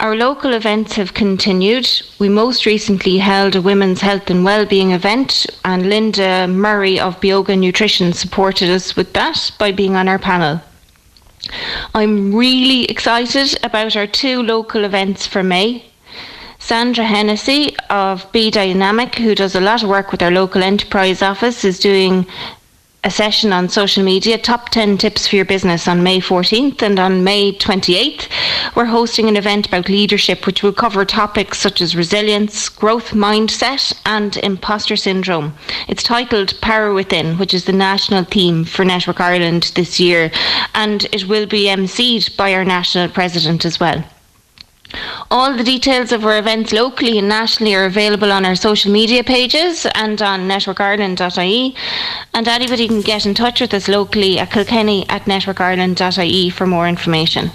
[0.00, 1.88] Our local events have continued.
[2.18, 7.56] We most recently held a women's health and well-being event, and Linda Murray of Bioga
[7.56, 10.60] Nutrition supported us with that by being on our panel.
[11.94, 15.84] I'm really excited about our two local events for May.
[16.58, 21.20] Sandra Hennessy of B Dynamic, who does a lot of work with our local enterprise
[21.20, 22.26] office, is doing
[23.04, 26.80] a session on social media, Top 10 Tips for Your Business, on May 14th.
[26.80, 28.28] And on May 28th,
[28.74, 33.92] we're hosting an event about leadership, which will cover topics such as resilience, growth mindset,
[34.06, 35.54] and imposter syndrome.
[35.86, 40.30] It's titled Power Within, which is the national theme for Network Ireland this year.
[40.74, 44.02] And it will be emceed by our national president as well.
[45.30, 49.24] All the details of our events locally and nationally are available on our social media
[49.24, 51.74] pages and on networkireland.ie.
[52.34, 56.88] And anybody can get in touch with us locally at Kilkenny at networkireland.ie for more
[56.88, 57.50] information.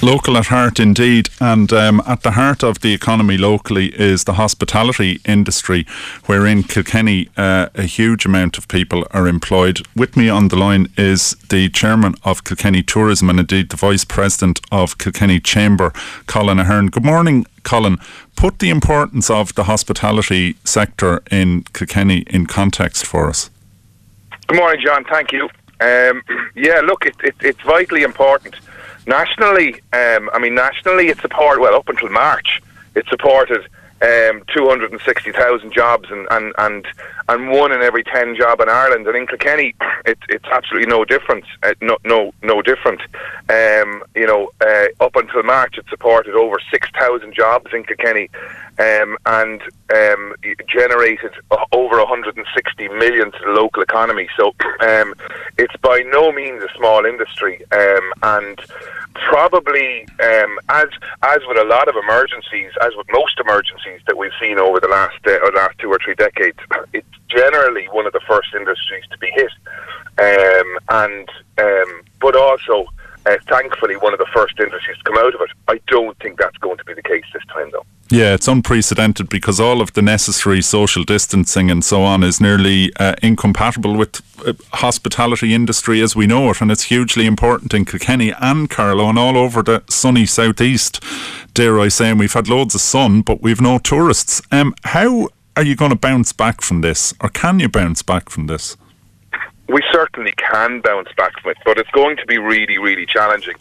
[0.00, 1.28] Local at heart, indeed.
[1.40, 5.86] And um, at the heart of the economy locally is the hospitality industry,
[6.26, 9.80] wherein Kilkenny uh, a huge amount of people are employed.
[9.96, 14.04] With me on the line is the chairman of Kilkenny Tourism and indeed the vice
[14.04, 15.92] president of Kilkenny Chamber,
[16.28, 16.86] Colin Ahern.
[16.86, 17.98] Good morning, Colin.
[18.36, 23.50] Put the importance of the hospitality sector in Kilkenny in context for us.
[24.46, 25.04] Good morning, John.
[25.06, 25.48] Thank you.
[25.80, 26.22] Um,
[26.54, 28.54] yeah, look, it, it, it's vitally important.
[29.08, 32.60] Nationally, um, I mean, nationally, it supported, well, up until March,
[32.94, 33.66] it supported
[34.02, 36.86] um, 260,000 jobs and, and, and,
[37.26, 39.06] and one in every 10 job in Ireland.
[39.06, 41.46] And in Kilkenny, it, it's absolutely no difference.
[41.62, 43.00] Uh, no, no, no different.
[43.48, 48.28] Um, you know, uh, up until March, it supported over 6,000 jobs in Kilkenny
[48.78, 49.62] um, and
[49.94, 50.34] um,
[50.68, 51.32] generated
[51.72, 54.28] over 160 million to the local economy.
[54.36, 55.14] So um,
[55.56, 58.60] it's by no means a small industry, um, and
[59.14, 60.88] probably um, as
[61.22, 64.88] as with a lot of emergencies, as with most emergencies that we've seen over the
[64.88, 66.58] last uh, last two or three decades,
[66.92, 69.52] it's generally one of the first industries to be hit,
[70.18, 71.28] um, and
[72.20, 72.86] but also.
[73.28, 75.50] Uh, thankfully, one of the first industries to come out of it.
[75.68, 77.84] I don't think that's going to be the case this time, though.
[78.08, 82.90] Yeah, it's unprecedented because all of the necessary social distancing and so on is nearly
[82.96, 87.84] uh, incompatible with uh, hospitality industry as we know it, and it's hugely important in
[87.84, 91.04] Kilkenny and Carlow and all over the sunny southeast.
[91.52, 94.40] Dare I say, and we've had loads of sun, but we've no tourists.
[94.50, 98.30] Um, how are you going to bounce back from this, or can you bounce back
[98.30, 98.78] from this?
[99.68, 103.54] We certainly can bounce back from it, but it's going to be really, really challenging.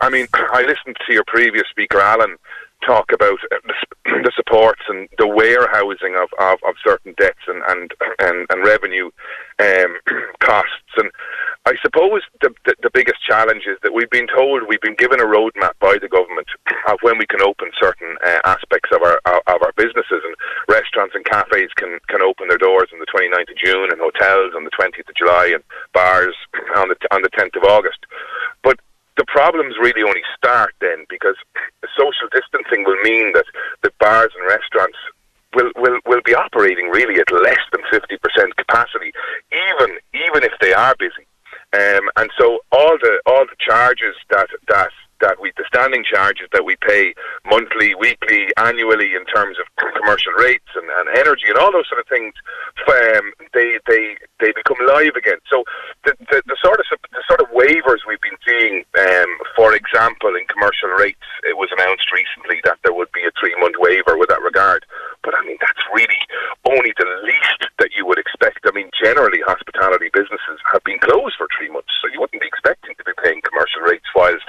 [0.00, 2.36] I mean, I listened to your previous speaker, Alan,
[2.84, 3.56] talk about uh,
[4.04, 9.10] the, supports and the warehousing of, of, of certain debts and, and, and, and revenue
[9.58, 9.96] um,
[10.40, 10.94] costs.
[10.96, 11.10] And
[11.66, 15.20] I suppose the, the, the, biggest challenge is that we've been told, we've been given
[15.20, 16.48] a roadmap by the government
[16.88, 20.22] of when we can open certain uh, aspects of our of our businesses.
[20.24, 20.34] And
[20.68, 24.54] restaurants and cafes can, can open their doors on the 29th of June, and hotels
[24.56, 25.62] on the 20th of July, and
[25.92, 26.34] bars
[26.76, 28.06] on the, on the 10th of August.
[28.62, 28.80] But
[29.18, 31.36] the problems really only start then because
[31.98, 33.44] social distancing will mean that
[33.82, 34.96] the bars and restaurants
[35.54, 39.12] will, will, will be operating really at less than 50% capacity,
[39.52, 41.26] even even if they are busy.
[41.74, 46.48] Um, and so all the all the charges that that that we the standing charges
[46.52, 51.58] that we pay monthly, weekly, annually in terms of commercial rates and, and energy and
[51.58, 52.34] all those sort of things,
[52.88, 55.38] um, they they they become live again.
[55.50, 55.64] So
[56.04, 60.34] the, the, the sort of the sort of waivers we've been seeing, um, for example,
[60.34, 64.16] in commercial rates, it was announced recently that there would be a three month waiver
[64.16, 64.84] with that regard.
[65.22, 66.22] But I mean that's really
[66.64, 68.64] only the least that you would expect.
[68.64, 72.48] I mean generally hospitality businesses have been closed for three months, so you wouldn't be
[72.48, 73.42] expecting to be paying
[73.78, 74.44] commercial rates whilst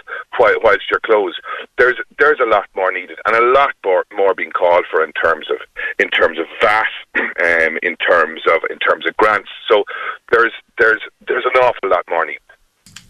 [0.64, 1.40] whilst you're closed.
[1.78, 5.12] There's there's a lot more needed and a lot more, more being called for in
[5.14, 5.58] terms of
[6.00, 9.50] in terms of VAT, um, in terms of in terms of grants.
[9.70, 9.84] So
[10.32, 12.39] there's there's there's an awful lot more needed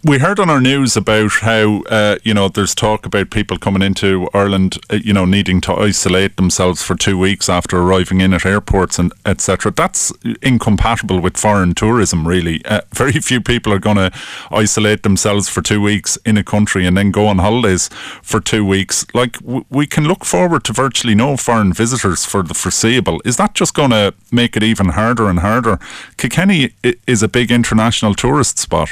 [0.04, 3.82] we heard on our news about how uh, you know there's talk about people coming
[3.82, 8.34] into Ireland, uh, you know, needing to isolate themselves for two weeks after arriving in
[8.34, 9.72] at airports and etc.
[9.72, 12.28] That's incompatible with foreign tourism.
[12.28, 14.12] Really, uh, very few people are going to
[14.52, 17.90] isolate themselves for two weeks in a country and then go on holidays
[18.22, 19.06] for two weeks.
[19.14, 23.22] Like w- we can look forward to virtually no foreign visitors for the foreseeable.
[23.26, 25.78] Is that just going to make it even harder and harder?
[26.16, 26.72] Kilkenny
[27.06, 28.92] is a big international tourist spot.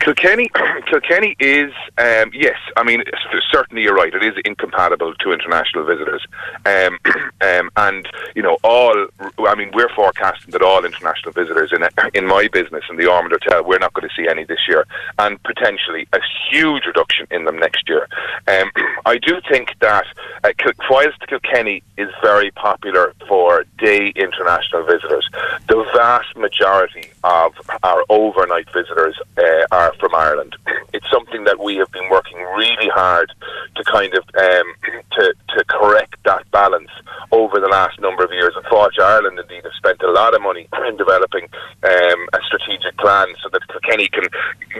[0.00, 0.50] Kilkenny,
[0.86, 2.58] Kilkenny is um, yes.
[2.76, 3.02] I mean,
[3.50, 4.12] certainly you're right.
[4.14, 6.26] It is incompatible to international visitors,
[6.66, 6.98] um,
[7.40, 9.06] um, and you know all.
[9.38, 13.32] I mean, we're forecasting that all international visitors in in my business in the Ormond
[13.32, 14.86] Hotel, we're not going to see any this year,
[15.18, 18.08] and potentially a huge reduction in them next year.
[18.48, 18.70] Um,
[19.06, 20.06] I do think that
[20.42, 20.50] uh,
[20.90, 25.28] whilst Kilkenny is very popular for day international visitors,
[25.68, 27.52] the vast majority of
[27.82, 30.56] our overnight visitors uh, are from Ireland.
[30.92, 33.32] It's something that we have been working really hard
[33.76, 34.74] to kind of um,
[35.12, 36.90] to to correct that balance
[37.32, 38.52] over the last number of years.
[38.56, 41.48] And Fáilte Ireland indeed have spent a lot of money in developing
[41.82, 44.24] um, a strategic plan so that Kilkenny can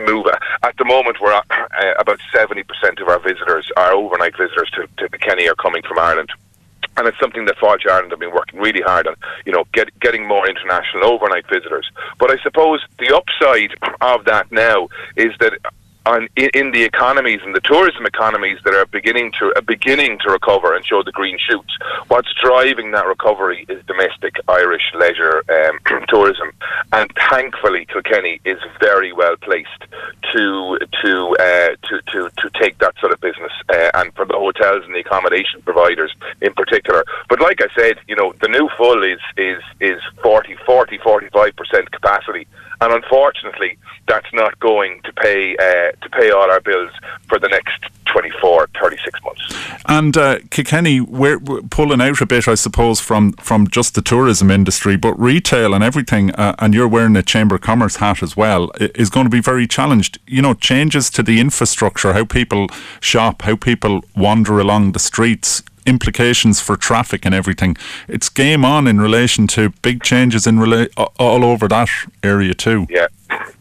[0.05, 0.25] move.
[0.63, 1.41] At the moment, we're uh,
[1.99, 5.99] about seventy percent of our visitors, our overnight visitors to, to Kilkenny, are coming from
[5.99, 6.31] Ireland
[6.97, 9.97] and it's something that Fáilte Ireland have been working really hard on, you know, get,
[9.99, 11.89] getting more international overnight visitors.
[12.19, 15.53] But I suppose the upside of that now is that
[16.05, 20.19] on, in, in, the economies and the tourism economies that are beginning to uh, beginning
[20.19, 21.77] to recover and show the green shoots.
[22.07, 26.51] What's driving that recovery is domestic Irish leisure um, tourism,
[26.93, 29.83] and thankfully Kilkenny is very well placed
[30.33, 34.33] to to uh, to, to to take that sort of business, uh, and for the
[34.33, 37.03] hotels and the accommodation providers in particular.
[37.29, 41.55] But like I said, you know, the new full is is is 40, 40 45
[41.55, 42.47] percent capacity,
[42.85, 46.91] and unfortunately that's not going to pay uh, to pay all our bills
[47.27, 49.55] for the next 24, 36 months.
[49.87, 54.01] And uh, Kilkenny, we're, we're, pulling out a bit, I suppose, from, from just the
[54.01, 58.21] tourism industry, but retail and everything, uh, and you're wearing a Chamber of Commerce hat
[58.21, 60.19] as well, is going to be very challenged.
[60.27, 62.67] You know, changes to the infrastructure, how people
[62.99, 67.77] shop, how people wander along the streets, implications for traffic and everything.
[68.07, 71.89] It's game on in relation to big changes in rela- all over that
[72.23, 72.87] area too.
[72.89, 73.07] Yeah,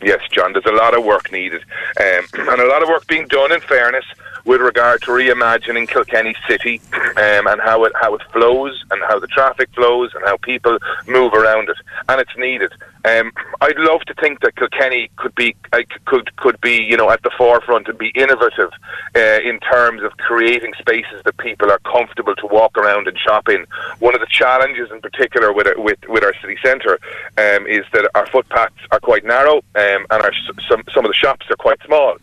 [0.02, 0.52] yes, John.
[0.52, 1.62] There's a lot of work needed,
[2.00, 3.52] um, and a lot of work being done.
[3.52, 4.04] In fairness,
[4.44, 9.18] with regard to reimagining Kilkenny City um, and how it how it flows and how
[9.18, 11.76] the traffic flows and how people move around it,
[12.08, 12.72] and it's needed.
[13.04, 17.10] Um, I'd love to think that Kilkenny could be uh, could could be you know
[17.10, 18.70] at the forefront and be innovative
[19.14, 23.48] uh, in terms of creating spaces that people are comfortable to walk around and shop
[23.48, 23.66] in.
[23.98, 26.98] One of the challenges, in particular, with with, with our city centre,
[27.36, 30.32] um, is that our footpaths are quite narrow um, and our
[30.68, 32.16] some some of the shops are quite small.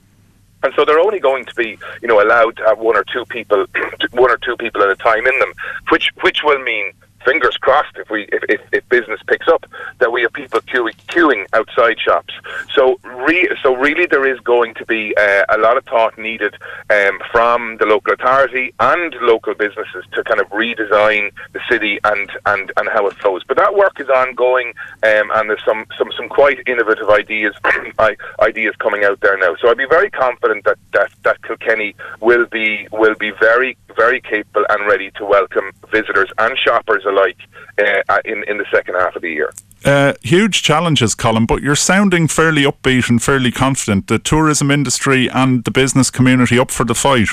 [0.64, 3.26] and so they're only going to be, you know, allowed to have one or two
[3.26, 3.66] people,
[4.12, 5.54] one or two people at a time in them,
[5.90, 6.92] which which will mean
[7.26, 9.66] fingers crossed if we if, if, if, business picks up
[10.00, 12.34] that we have people queuing, queuing outside shops.
[12.74, 16.56] So re, so really there is going to be uh, a lot of thought needed
[16.90, 22.30] um, from the local authority and local businesses to kind of redesign the city and
[22.46, 23.44] and, and how it flows.
[23.48, 27.56] But that work is ongoing, um, and there's some, some some quite innovative ideas
[28.40, 29.56] ideas coming out there now.
[29.62, 34.22] So I'd be very confident that that, that Kilkenny will be will be very very
[34.22, 37.38] capable and ready to welcome visitors and shoppers alike
[37.78, 39.52] uh, in in the second half of the year.
[39.84, 44.08] Uh, huge challenges, Colin, but you're sounding fairly upbeat and fairly confident.
[44.08, 47.30] The tourism industry and the business community up for the fight.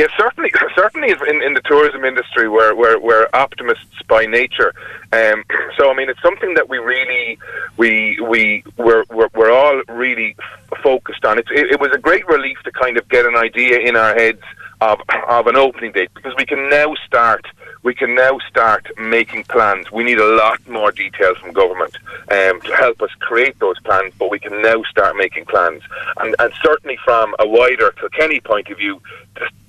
[0.00, 4.74] Yes, certainly, certainly in, in the tourism industry, we're, we're, we're optimists by nature.
[5.12, 5.44] Um,
[5.78, 7.38] so, I mean, it's something that we really,
[7.76, 10.36] we, we, we're, we're, we're all really
[10.82, 11.38] focused on.
[11.38, 14.14] It's, it, it was a great relief to kind of get an idea in our
[14.14, 14.42] heads
[14.80, 17.46] of, of an opening date because we can now start
[17.82, 19.90] we can now start making plans.
[19.90, 21.96] We need a lot more details from government
[22.30, 25.82] um, to help us create those plans, but we can now start making plans.
[26.18, 29.00] And, and certainly from a wider Kilkenny point of view,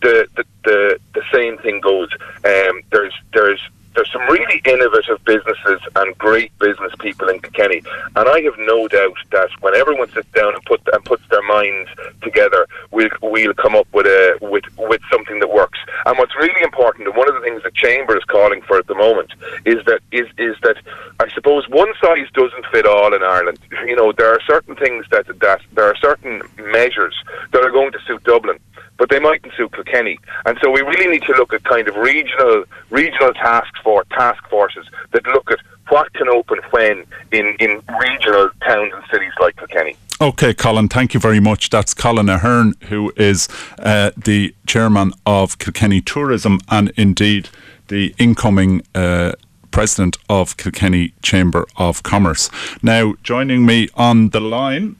[0.02, 2.10] the the, the, the same thing goes.
[2.44, 3.62] Um, there's there's
[3.96, 7.82] there's some really innovative businesses and great business people in Kilkenny,
[8.16, 11.42] and I have no doubt that when everyone sits down and put and puts their
[11.44, 11.90] minds
[12.22, 15.80] together, we'll we'll come up with a with with something that works.
[16.06, 18.88] And what's really important, and one of the things the chamber is calling for at
[18.88, 19.34] the moment,
[19.66, 20.78] is that is is that
[21.20, 23.60] I suppose one size doesn't fit all in Ireland.
[23.86, 27.16] You know, there are certain things that that there are certain measures
[27.52, 28.60] that are going to suit Dublin
[29.02, 30.20] but they mightn't suit Kilkenny.
[30.46, 34.48] And so we really need to look at kind of regional regional task for task
[34.48, 35.58] forces that look at
[35.90, 39.96] what can open when in, in regional towns and cities like Kilkenny.
[40.22, 41.72] Okay, Colin, thank you very much.
[41.72, 43.50] That's Colin Ahern, who is
[43.80, 47.50] uh, the chairman of Kilkenny Tourism and indeed
[47.88, 48.84] the incoming.
[48.94, 49.32] Uh,
[49.72, 52.50] president of Kilkenny Chamber of Commerce.
[52.84, 54.98] Now, joining me on the line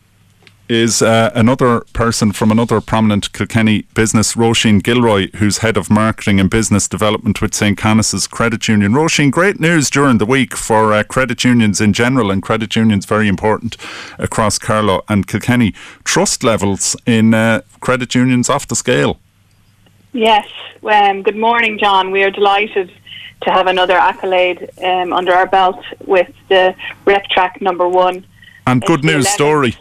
[0.72, 6.40] is uh, another person from another prominent Kilkenny business, Roisin Gilroy, who's head of marketing
[6.40, 7.78] and business development with St.
[7.78, 8.94] Canice's Credit Union.
[8.94, 13.06] Roisin, great news during the week for uh, credit unions in general, and credit unions
[13.06, 13.76] very important
[14.18, 15.74] across Carlow and Kilkenny.
[16.06, 19.20] Trust levels in uh, credit unions off the scale.
[20.14, 20.48] Yes.
[20.90, 22.12] Um, good morning, John.
[22.12, 22.94] We are delighted
[23.42, 26.74] to have another accolade um, under our belt with the
[27.06, 28.26] RepTrak number one.
[28.66, 29.34] And good news 11th.
[29.34, 29.78] story.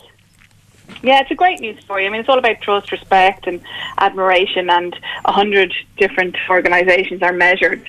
[1.03, 2.07] Yeah, it's a great news story.
[2.07, 3.61] I mean, it's all about trust, respect, and
[3.99, 7.89] admiration, and a hundred different organisations are measured,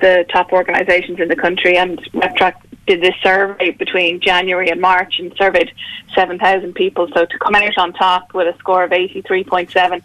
[0.00, 2.54] the top organisations in the country, and RepTrak
[2.86, 5.70] did this survey between January and March and surveyed
[6.14, 7.06] 7,000 people.
[7.14, 10.02] So to come out on top with a score of 83.7,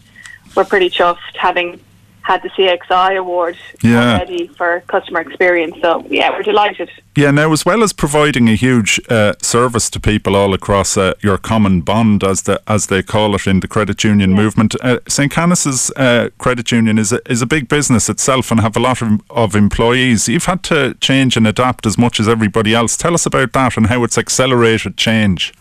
[0.56, 1.80] we're pretty chuffed having
[2.24, 4.16] had the CXI award yeah.
[4.16, 5.76] already for customer experience.
[5.82, 6.90] So yeah, we're delighted.
[7.16, 11.14] Yeah, now as well as providing a huge uh, service to people all across uh,
[11.22, 14.38] your common bond, as the as they call it in the credit union yeah.
[14.38, 18.62] movement, uh, St Canice's uh, credit union is a, is a big business itself and
[18.62, 20.30] have a lot of, of employees.
[20.30, 22.96] You've had to change and adapt as much as everybody else.
[22.96, 25.54] Tell us about that and how it's accelerated change.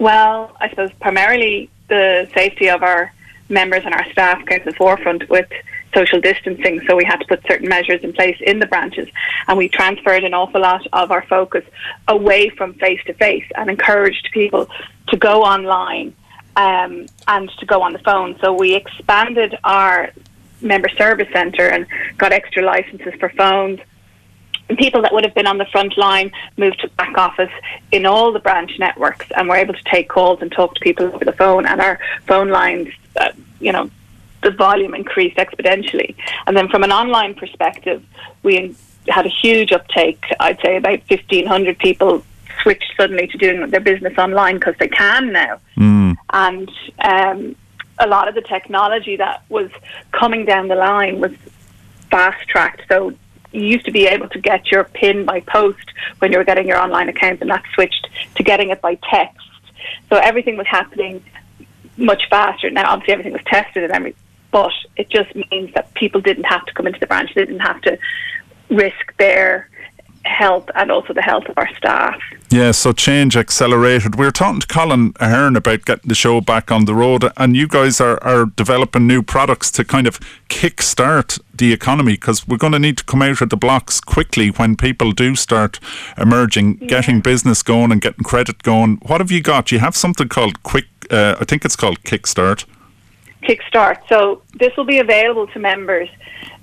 [0.00, 3.12] Well, I suppose primarily the safety of our
[3.48, 5.48] members and our staff came to the forefront with
[5.94, 6.80] social distancing.
[6.86, 9.08] So we had to put certain measures in place in the branches,
[9.46, 11.64] and we transferred an awful lot of our focus
[12.06, 14.68] away from face to face and encouraged people
[15.08, 16.14] to go online
[16.56, 18.36] um, and to go on the phone.
[18.40, 20.10] So we expanded our
[20.60, 21.86] member service centre and
[22.18, 23.80] got extra licenses for phones.
[24.68, 27.52] And people that would have been on the front line moved to back office
[27.90, 31.06] in all the branch networks and were able to take calls and talk to people
[31.06, 31.66] over the phone.
[31.66, 32.88] And our phone lines
[33.18, 33.90] uh, you know,
[34.42, 36.14] the volume increased exponentially.
[36.46, 38.04] And then from an online perspective,
[38.42, 38.74] we
[39.08, 40.22] had a huge uptake.
[40.38, 42.24] I'd say about 1,500 people
[42.62, 45.60] switched suddenly to doing their business online because they can now.
[45.76, 46.16] Mm.
[46.30, 47.56] And um,
[47.98, 49.70] a lot of the technology that was
[50.12, 51.32] coming down the line was
[52.10, 52.82] fast tracked.
[52.88, 53.14] So
[53.52, 56.66] you used to be able to get your PIN by post when you were getting
[56.66, 59.46] your online account, and that switched to getting it by text.
[60.08, 61.24] So everything was happening
[61.96, 62.70] much faster.
[62.70, 64.20] Now, obviously, everything was tested and everything,
[64.50, 67.34] but it just means that people didn't have to come into the branch.
[67.34, 67.98] They didn't have to
[68.70, 69.68] risk their
[70.28, 72.20] health and also the health of our staff.
[72.50, 74.14] Yeah, so change accelerated.
[74.14, 77.56] We were talking to Colin Ahern about getting the show back on the road, and
[77.56, 80.18] you guys are, are developing new products to kind of
[80.48, 84.48] kick-start the economy because we're going to need to come out of the blocks quickly
[84.50, 85.80] when people do start
[86.16, 86.86] emerging, yeah.
[86.86, 88.96] getting business going and getting credit going.
[89.06, 89.72] What have you got?
[89.72, 92.64] You have something called Quick uh, I think it's called Kickstart.
[93.42, 94.00] Kickstart.
[94.08, 96.08] So this will be available to members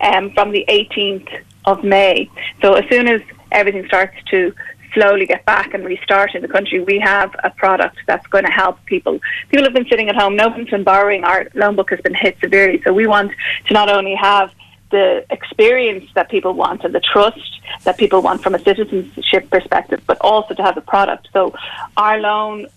[0.02, 2.30] um, from the 18th of May.
[2.62, 3.22] So as soon as
[3.56, 4.54] everything starts to
[4.94, 8.52] slowly get back and restart in the country, we have a product that's going to
[8.52, 9.20] help people.
[9.50, 11.24] People have been sitting at home, no one's been borrowing.
[11.24, 12.82] Our loan book has been hit severely.
[12.84, 13.32] So we want
[13.68, 14.54] to not only have
[14.92, 20.02] the experience that people want and the trust that people want from a citizenship perspective,
[20.08, 21.28] but also to have a product.
[21.34, 21.54] So
[21.98, 22.68] our loan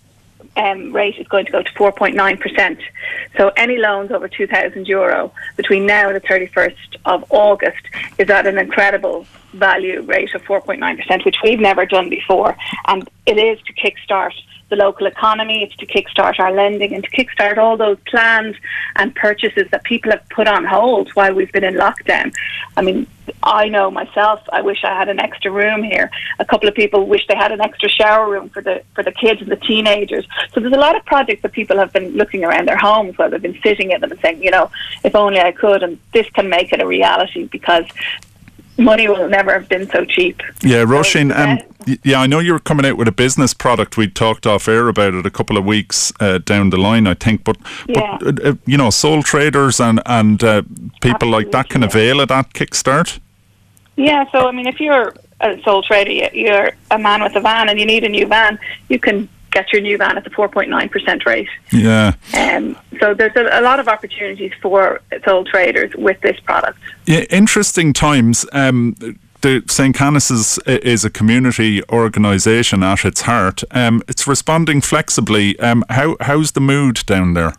[0.59, 2.81] um, rate is going to go to 4.9%.
[3.37, 7.83] So any loans over 2,000 euro between now and the 31st of August
[8.19, 12.57] is at an incredible value rate of 4.9%, which we've never done before.
[12.87, 14.33] And it is to kickstart
[14.69, 18.57] the local economy, it's to kickstart our lending and to kickstart all those plans
[18.97, 22.35] and purchases that people have put on hold while we've been in lockdown.
[22.77, 23.07] I mean,
[23.43, 26.11] I know myself, I wish I had an extra room here.
[26.39, 29.13] A couple of people wish they had an extra shower room for the for the
[29.13, 30.27] kids and the teenagers.
[30.53, 33.31] So there's a lot of projects that people have been looking around their homes while
[33.31, 34.71] they've been sitting in them and saying, you know,
[35.05, 37.85] if only I could and this can make it a reality because
[38.79, 40.41] money will never have been so cheap.
[40.63, 41.59] Yeah, Roisin, um,
[42.05, 43.97] yeah, I know you're coming out with a business product.
[43.97, 47.15] We talked off air about it a couple of weeks uh, down the line, I
[47.15, 47.45] think.
[47.45, 47.57] But,
[47.87, 48.19] Yeah.
[48.21, 50.63] but uh, uh, you know, sole traders and and uh,
[51.01, 53.19] people like that can avail of that kickstart.
[53.97, 57.69] Yeah, so I mean, if you're a sole trader, you're a man with a van
[57.69, 58.59] and you need a new van,
[58.89, 61.49] you can get your new van at the 4.9% rate.
[61.73, 62.13] Yeah.
[62.37, 66.79] Um, so there's a, a lot of opportunities for sole traders with this product.
[67.07, 68.45] Yeah, interesting times.
[68.53, 68.95] Um,
[69.41, 69.95] the St.
[69.95, 73.63] Canice's i- is a community organisation at its heart.
[73.71, 75.59] Um, it's responding flexibly.
[75.61, 77.53] Um, how how's the mood down there?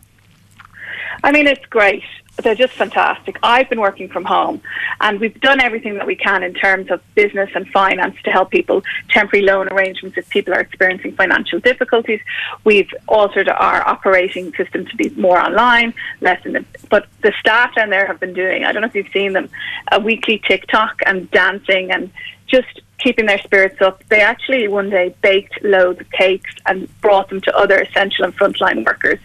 [1.24, 2.02] I mean, it's great.
[2.42, 3.38] They're just fantastic.
[3.42, 4.60] I've been working from home
[5.00, 8.50] and we've done everything that we can in terms of business and finance to help
[8.50, 12.20] people, temporary loan arrangements if people are experiencing financial difficulties.
[12.64, 17.74] We've altered our operating system to be more online, less in the, but the staff
[17.74, 19.48] down there have been doing, I don't know if you've seen them,
[19.92, 22.10] a weekly TikTok and dancing and
[22.46, 24.04] just keeping their spirits up.
[24.08, 28.36] They actually one day baked loads of cakes and brought them to other essential and
[28.36, 29.18] frontline workers.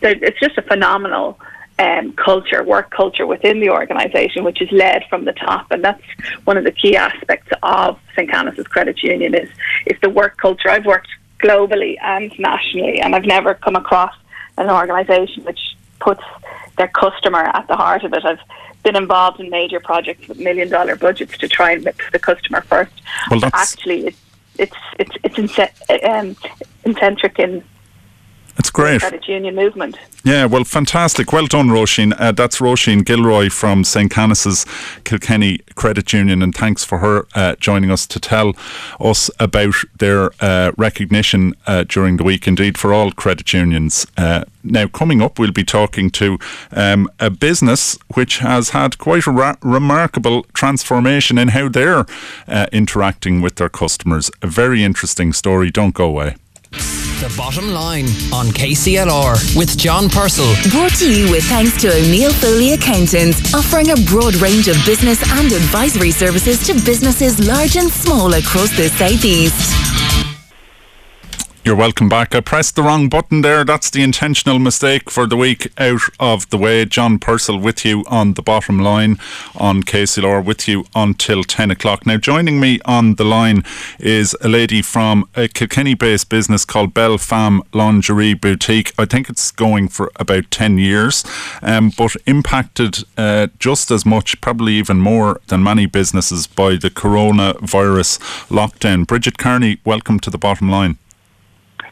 [0.00, 1.38] So it's just a phenomenal
[1.78, 6.02] um, culture, work culture within the organisation, which is led from the top, and that's
[6.44, 8.30] one of the key aspects of St.
[8.30, 9.48] Canice's Credit Union is
[9.86, 10.68] is the work culture.
[10.68, 11.08] I've worked
[11.38, 14.14] globally and nationally, and I've never come across
[14.58, 16.22] an organisation which puts
[16.76, 18.24] their customer at the heart of it.
[18.24, 18.38] I've
[18.82, 22.62] been involved in major projects with million dollar budgets to try and put the customer
[22.62, 22.92] first.
[23.30, 24.18] Well, But actually it's
[24.58, 26.36] it's it's it's ince- um,
[26.84, 27.64] in
[28.56, 29.00] The great.
[29.00, 29.98] credit union movement.
[30.24, 31.32] Yeah, well, fantastic.
[31.32, 32.14] Well done, Roisin.
[32.18, 34.10] Uh, that's Roisin Gilroy from St.
[34.10, 34.64] Canice's
[35.04, 38.54] Kilkenny Credit Union, and thanks for her uh, joining us to tell
[39.00, 44.06] us about their uh, recognition uh, during the week, indeed, for all credit unions.
[44.16, 46.38] Uh, now, coming up, we'll be talking to
[46.70, 52.06] um, a business which has had quite a ra- remarkable transformation in how they're
[52.46, 54.30] uh, interacting with their customers.
[54.40, 55.70] A very interesting story.
[55.70, 56.36] Don't go away.
[56.72, 60.52] The bottom line on KCLR with John Purcell.
[60.70, 65.22] Brought to you with thanks to O'Neill Foley Accountants, offering a broad range of business
[65.30, 70.01] and advisory services to businesses large and small across the southeast.
[71.64, 72.34] You're welcome back.
[72.34, 73.62] I pressed the wrong button there.
[73.62, 76.84] That's the intentional mistake for the week out of the way.
[76.84, 79.16] John Purcell with you on the bottom line
[79.54, 82.04] on KCLR with you until 10 o'clock.
[82.04, 83.62] Now, joining me on the line
[84.00, 88.92] is a lady from a Kilkenny based business called Belle Femme Lingerie Boutique.
[88.98, 91.24] I think it's going for about 10 years,
[91.62, 96.90] um, but impacted uh, just as much, probably even more than many businesses by the
[96.90, 99.06] coronavirus lockdown.
[99.06, 100.98] Bridget Carney, welcome to the bottom line.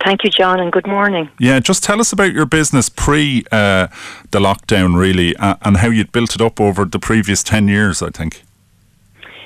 [0.04, 1.28] Thank you, John, and good morning.
[1.38, 3.88] Yeah, just tell us about your business pre uh,
[4.30, 8.00] the lockdown, really, uh, and how you'd built it up over the previous 10 years,
[8.00, 8.42] I think.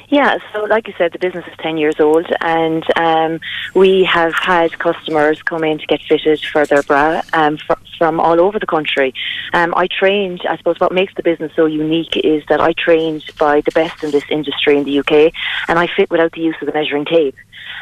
[0.09, 3.41] Yeah, so like you said, the business is 10 years old, and um,
[3.75, 8.21] we have had customers come in to get fitted for their bra um, fr- from
[8.21, 9.13] all over the country.
[9.55, 13.25] Um, I trained, I suppose what makes the business so unique is that I trained
[13.41, 15.33] by the best in this industry in the UK,
[15.67, 17.35] and I fit without the use of the measuring tape.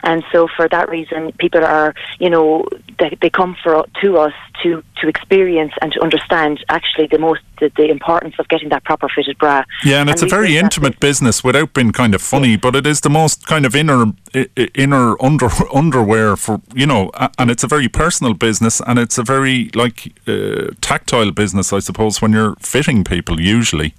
[0.02, 2.66] And so, for that reason, people are, you know,
[2.98, 7.40] they, they come for to us to to experience and to understand actually the most
[7.60, 9.64] the, the importance of getting that proper fitted bra.
[9.84, 13.00] Yeah, and it's a very intimate business without being kind of funny, but it is
[13.00, 14.12] the most kind of inner
[14.74, 19.22] inner under underwear for you know, and it's a very personal business, and it's a
[19.22, 23.94] very like uh, tactile business, I suppose, when you're fitting people usually.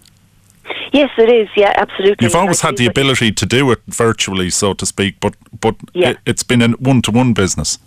[0.92, 1.50] Yes, it is.
[1.56, 2.26] Yeah, absolutely.
[2.26, 6.10] You've always had the ability to do it virtually, so to speak, but but Yeah.
[6.12, 7.80] it, it's been a one to one business.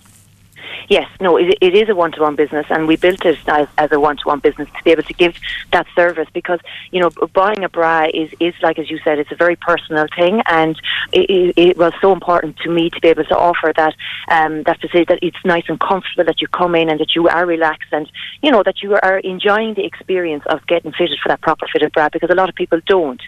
[0.89, 4.01] Yes, no, it, it is a one-to-one business, and we built it as, as a
[4.01, 5.37] one-to-one business to be able to give
[5.73, 6.61] that service because
[6.91, 10.07] you know buying a bra is is like as you said, it's a very personal
[10.17, 10.81] thing, and
[11.13, 13.95] it, it, was so important to me to be able to offer that
[14.29, 17.15] um, that to say that it's nice and comfortable that you come in and that
[17.15, 18.11] you are relaxed and
[18.43, 21.93] you know that you are enjoying the experience of getting fitted for that proper fitted
[21.93, 23.23] bra because a lot of people don't,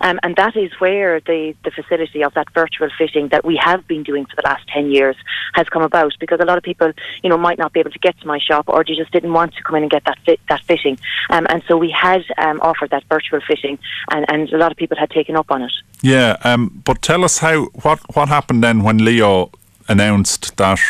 [0.00, 3.86] um, and that is where the the facility of that virtual fitting that we have
[3.86, 5.16] been doing for the last ten years
[5.54, 6.91] has come about because a lot of people
[7.22, 9.32] you know might not be able to get to my shop or they just didn't
[9.32, 10.98] want to come in and get that fit, that fitting,
[11.30, 13.78] um, and so we had um, offered that virtual fitting,
[14.10, 15.72] and, and a lot of people had taken up on it.
[16.02, 19.50] Yeah, um, but tell us how what what happened then when Leo
[19.88, 20.80] announced that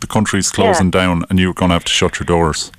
[0.00, 1.00] the country's closing yeah.
[1.00, 2.70] down and you were going to have to shut your doors.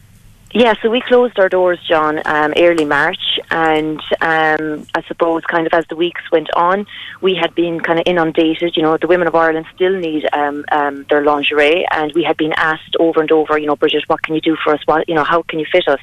[0.52, 5.68] Yeah, so we closed our doors, John, um, early March, and um, I suppose kind
[5.68, 6.88] of as the weeks went on,
[7.22, 8.76] we had been kind of inundated.
[8.76, 12.36] You know, the women of Ireland still need um, um, their lingerie, and we had
[12.36, 14.82] been asked over and over, you know, Bridget, what can you do for us?
[14.86, 16.02] What, you know, how can you fit us?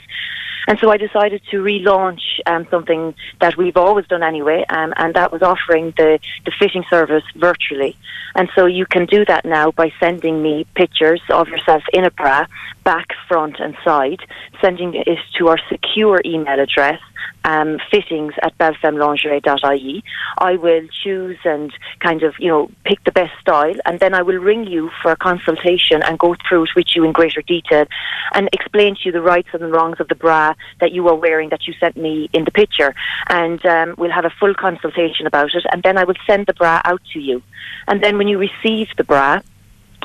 [0.67, 5.14] And so I decided to relaunch um, something that we've always done anyway, um, and
[5.14, 7.97] that was offering the, the fitting service virtually.
[8.35, 12.11] And so you can do that now by sending me pictures of yourself in a
[12.11, 12.47] bra,
[12.85, 14.21] back, front, and side,
[14.61, 17.01] sending it to our secure email address
[17.45, 20.05] um, fittings at belfemlingerie.ie.
[20.39, 24.22] I will choose and kind of, you know, pick the best style, and then I
[24.22, 27.87] will ring you for a consultation and go through it with you in greater detail
[28.35, 31.14] and explain to you the rights and the wrongs of the bra that you are
[31.14, 32.95] wearing that you sent me in the picture.
[33.29, 36.55] And um, we'll have a full consultation about it, and then I will send the
[36.55, 37.43] bra out to you.
[37.87, 39.41] And then when you receive the bra,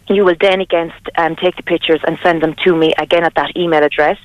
[0.08, 3.36] you will then again um, take the pictures and send them to me again at
[3.36, 4.18] that email address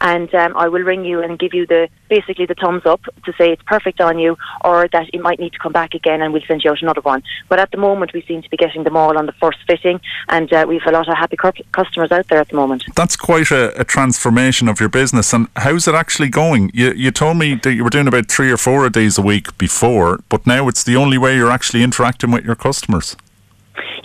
[0.00, 3.32] and um, I will ring you and give you the basically the thumbs up to
[3.38, 6.32] say it's perfect on you, or that it might need to come back again, and
[6.32, 7.22] we'll send you out another one.
[7.48, 10.00] But at the moment, we seem to be getting them all on the first fitting,
[10.28, 11.36] and uh, we've a lot of happy
[11.72, 12.84] customers out there at the moment.
[12.94, 16.70] That's quite a, a, transformation of your business, and how's it actually going?
[16.74, 19.56] You, you told me that you were doing about three or four days a week
[19.58, 23.16] before, but now it's the only way you're actually interacting with your customers.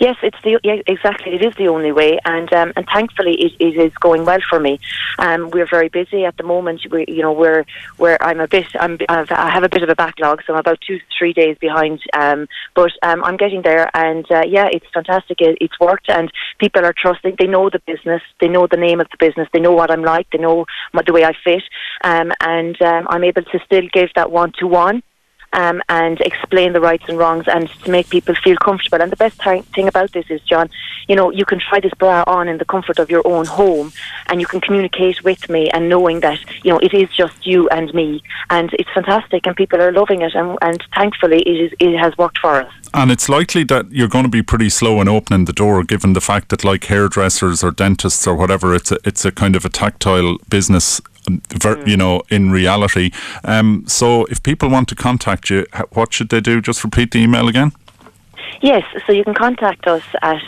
[0.00, 1.34] Yes, it's the yeah, exactly.
[1.34, 4.60] It is the only way, and um, and thankfully it, it is going well for
[4.60, 4.80] me.
[5.18, 6.86] Um, we're very busy at the moment.
[6.90, 7.64] We, you know, we're
[7.96, 8.66] where I'm a bit.
[8.78, 12.00] I'm I have a bit of a backlog, so I'm about two three days behind.
[12.14, 15.40] Um, but um, I'm getting there, and uh, yeah, it's fantastic.
[15.40, 17.36] It, it's worked, and people are trusting.
[17.38, 18.22] They know the business.
[18.40, 19.48] They know the name of the business.
[19.52, 20.30] They know what I'm like.
[20.30, 21.62] They know what, the way I fit,
[22.04, 25.02] um, and um, I'm able to still give that one to one
[25.52, 29.00] um, and explain the rights and wrongs and to make people feel comfortable.
[29.00, 30.68] And the best th- thing about this is, John,
[31.08, 33.92] you know, you can try this bra on in the comfort of your own home
[34.26, 37.68] and you can communicate with me and knowing that, you know, it is just you
[37.70, 38.22] and me.
[38.50, 40.34] And it's fantastic and people are loving it.
[40.34, 42.72] And, and thankfully, it, is, it has worked for us.
[42.94, 46.14] And it's likely that you're going to be pretty slow in opening the door, given
[46.14, 49.64] the fact that, like hairdressers or dentists or whatever, it's a, it's a kind of
[49.64, 51.00] a tactile business
[51.86, 53.10] you know, in reality.
[53.44, 56.60] Um, so if people want to contact you, what should they do?
[56.60, 57.72] Just repeat the email again.
[58.60, 60.42] Yes, so you can contact us at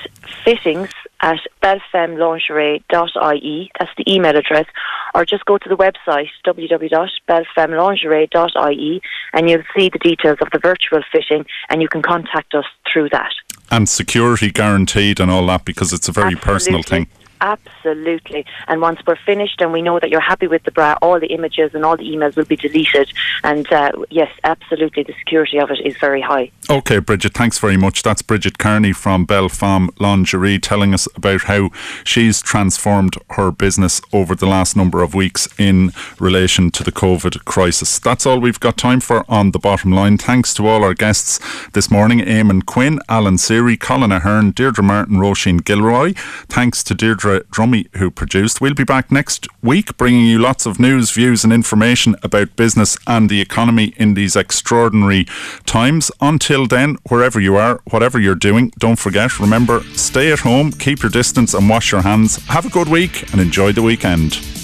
[0.45, 0.91] fittings
[1.23, 3.71] at belfemlingerie.ie.
[3.79, 4.67] That's the email address.
[5.15, 9.03] Or just go to the website www.belfemlingerie.ie
[9.33, 13.11] and you'll see the details of the virtual fitting and you can contact us through
[13.11, 13.33] that.
[13.71, 16.55] And security guaranteed and all that because it's a very Absolutely.
[16.55, 17.07] personal thing.
[17.41, 18.45] Absolutely.
[18.69, 21.29] And once we're finished and we know that you're happy with the bra, all the
[21.29, 23.11] images and all the emails will be deleted.
[23.43, 26.51] And uh, yes, absolutely, the security of it is very high.
[26.69, 28.03] Okay, Bridget, thanks very much.
[28.03, 31.71] That's Bridget Kearney from Belle Femme Lingerie telling us about how
[32.05, 37.45] she's transformed her business over the last number of weeks in relation to the COVID
[37.45, 37.99] crisis.
[37.99, 40.19] That's all we've got time for on the bottom line.
[40.19, 45.17] Thanks to all our guests this morning Eamon Quinn, Alan Seery, Colin Ahern, Deirdre Martin,
[45.17, 46.13] Roisin Gilroy.
[46.49, 48.61] Thanks to Deirdre Drummy, who produced.
[48.61, 52.99] We'll be back next week bringing you lots of news, views, and information about business
[53.07, 55.27] and the economy in these extraordinary
[55.65, 56.11] times.
[56.21, 61.03] Until then, wherever you are, whatever you're doing, don't forget, remember, stay at home, keep
[61.03, 62.37] your distance, and wash your hands.
[62.47, 64.60] Have a good week and enjoy the weekend.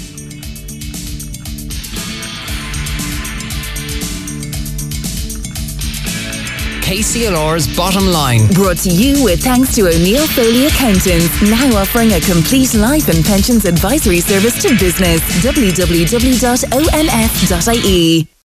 [6.86, 8.46] KCLR's Bottom Line.
[8.54, 13.24] Brought to you with thanks to O'Neill Foley Accountants, now offering a complete life and
[13.24, 15.20] pensions advisory service to business.
[15.42, 15.96] www.onf.ie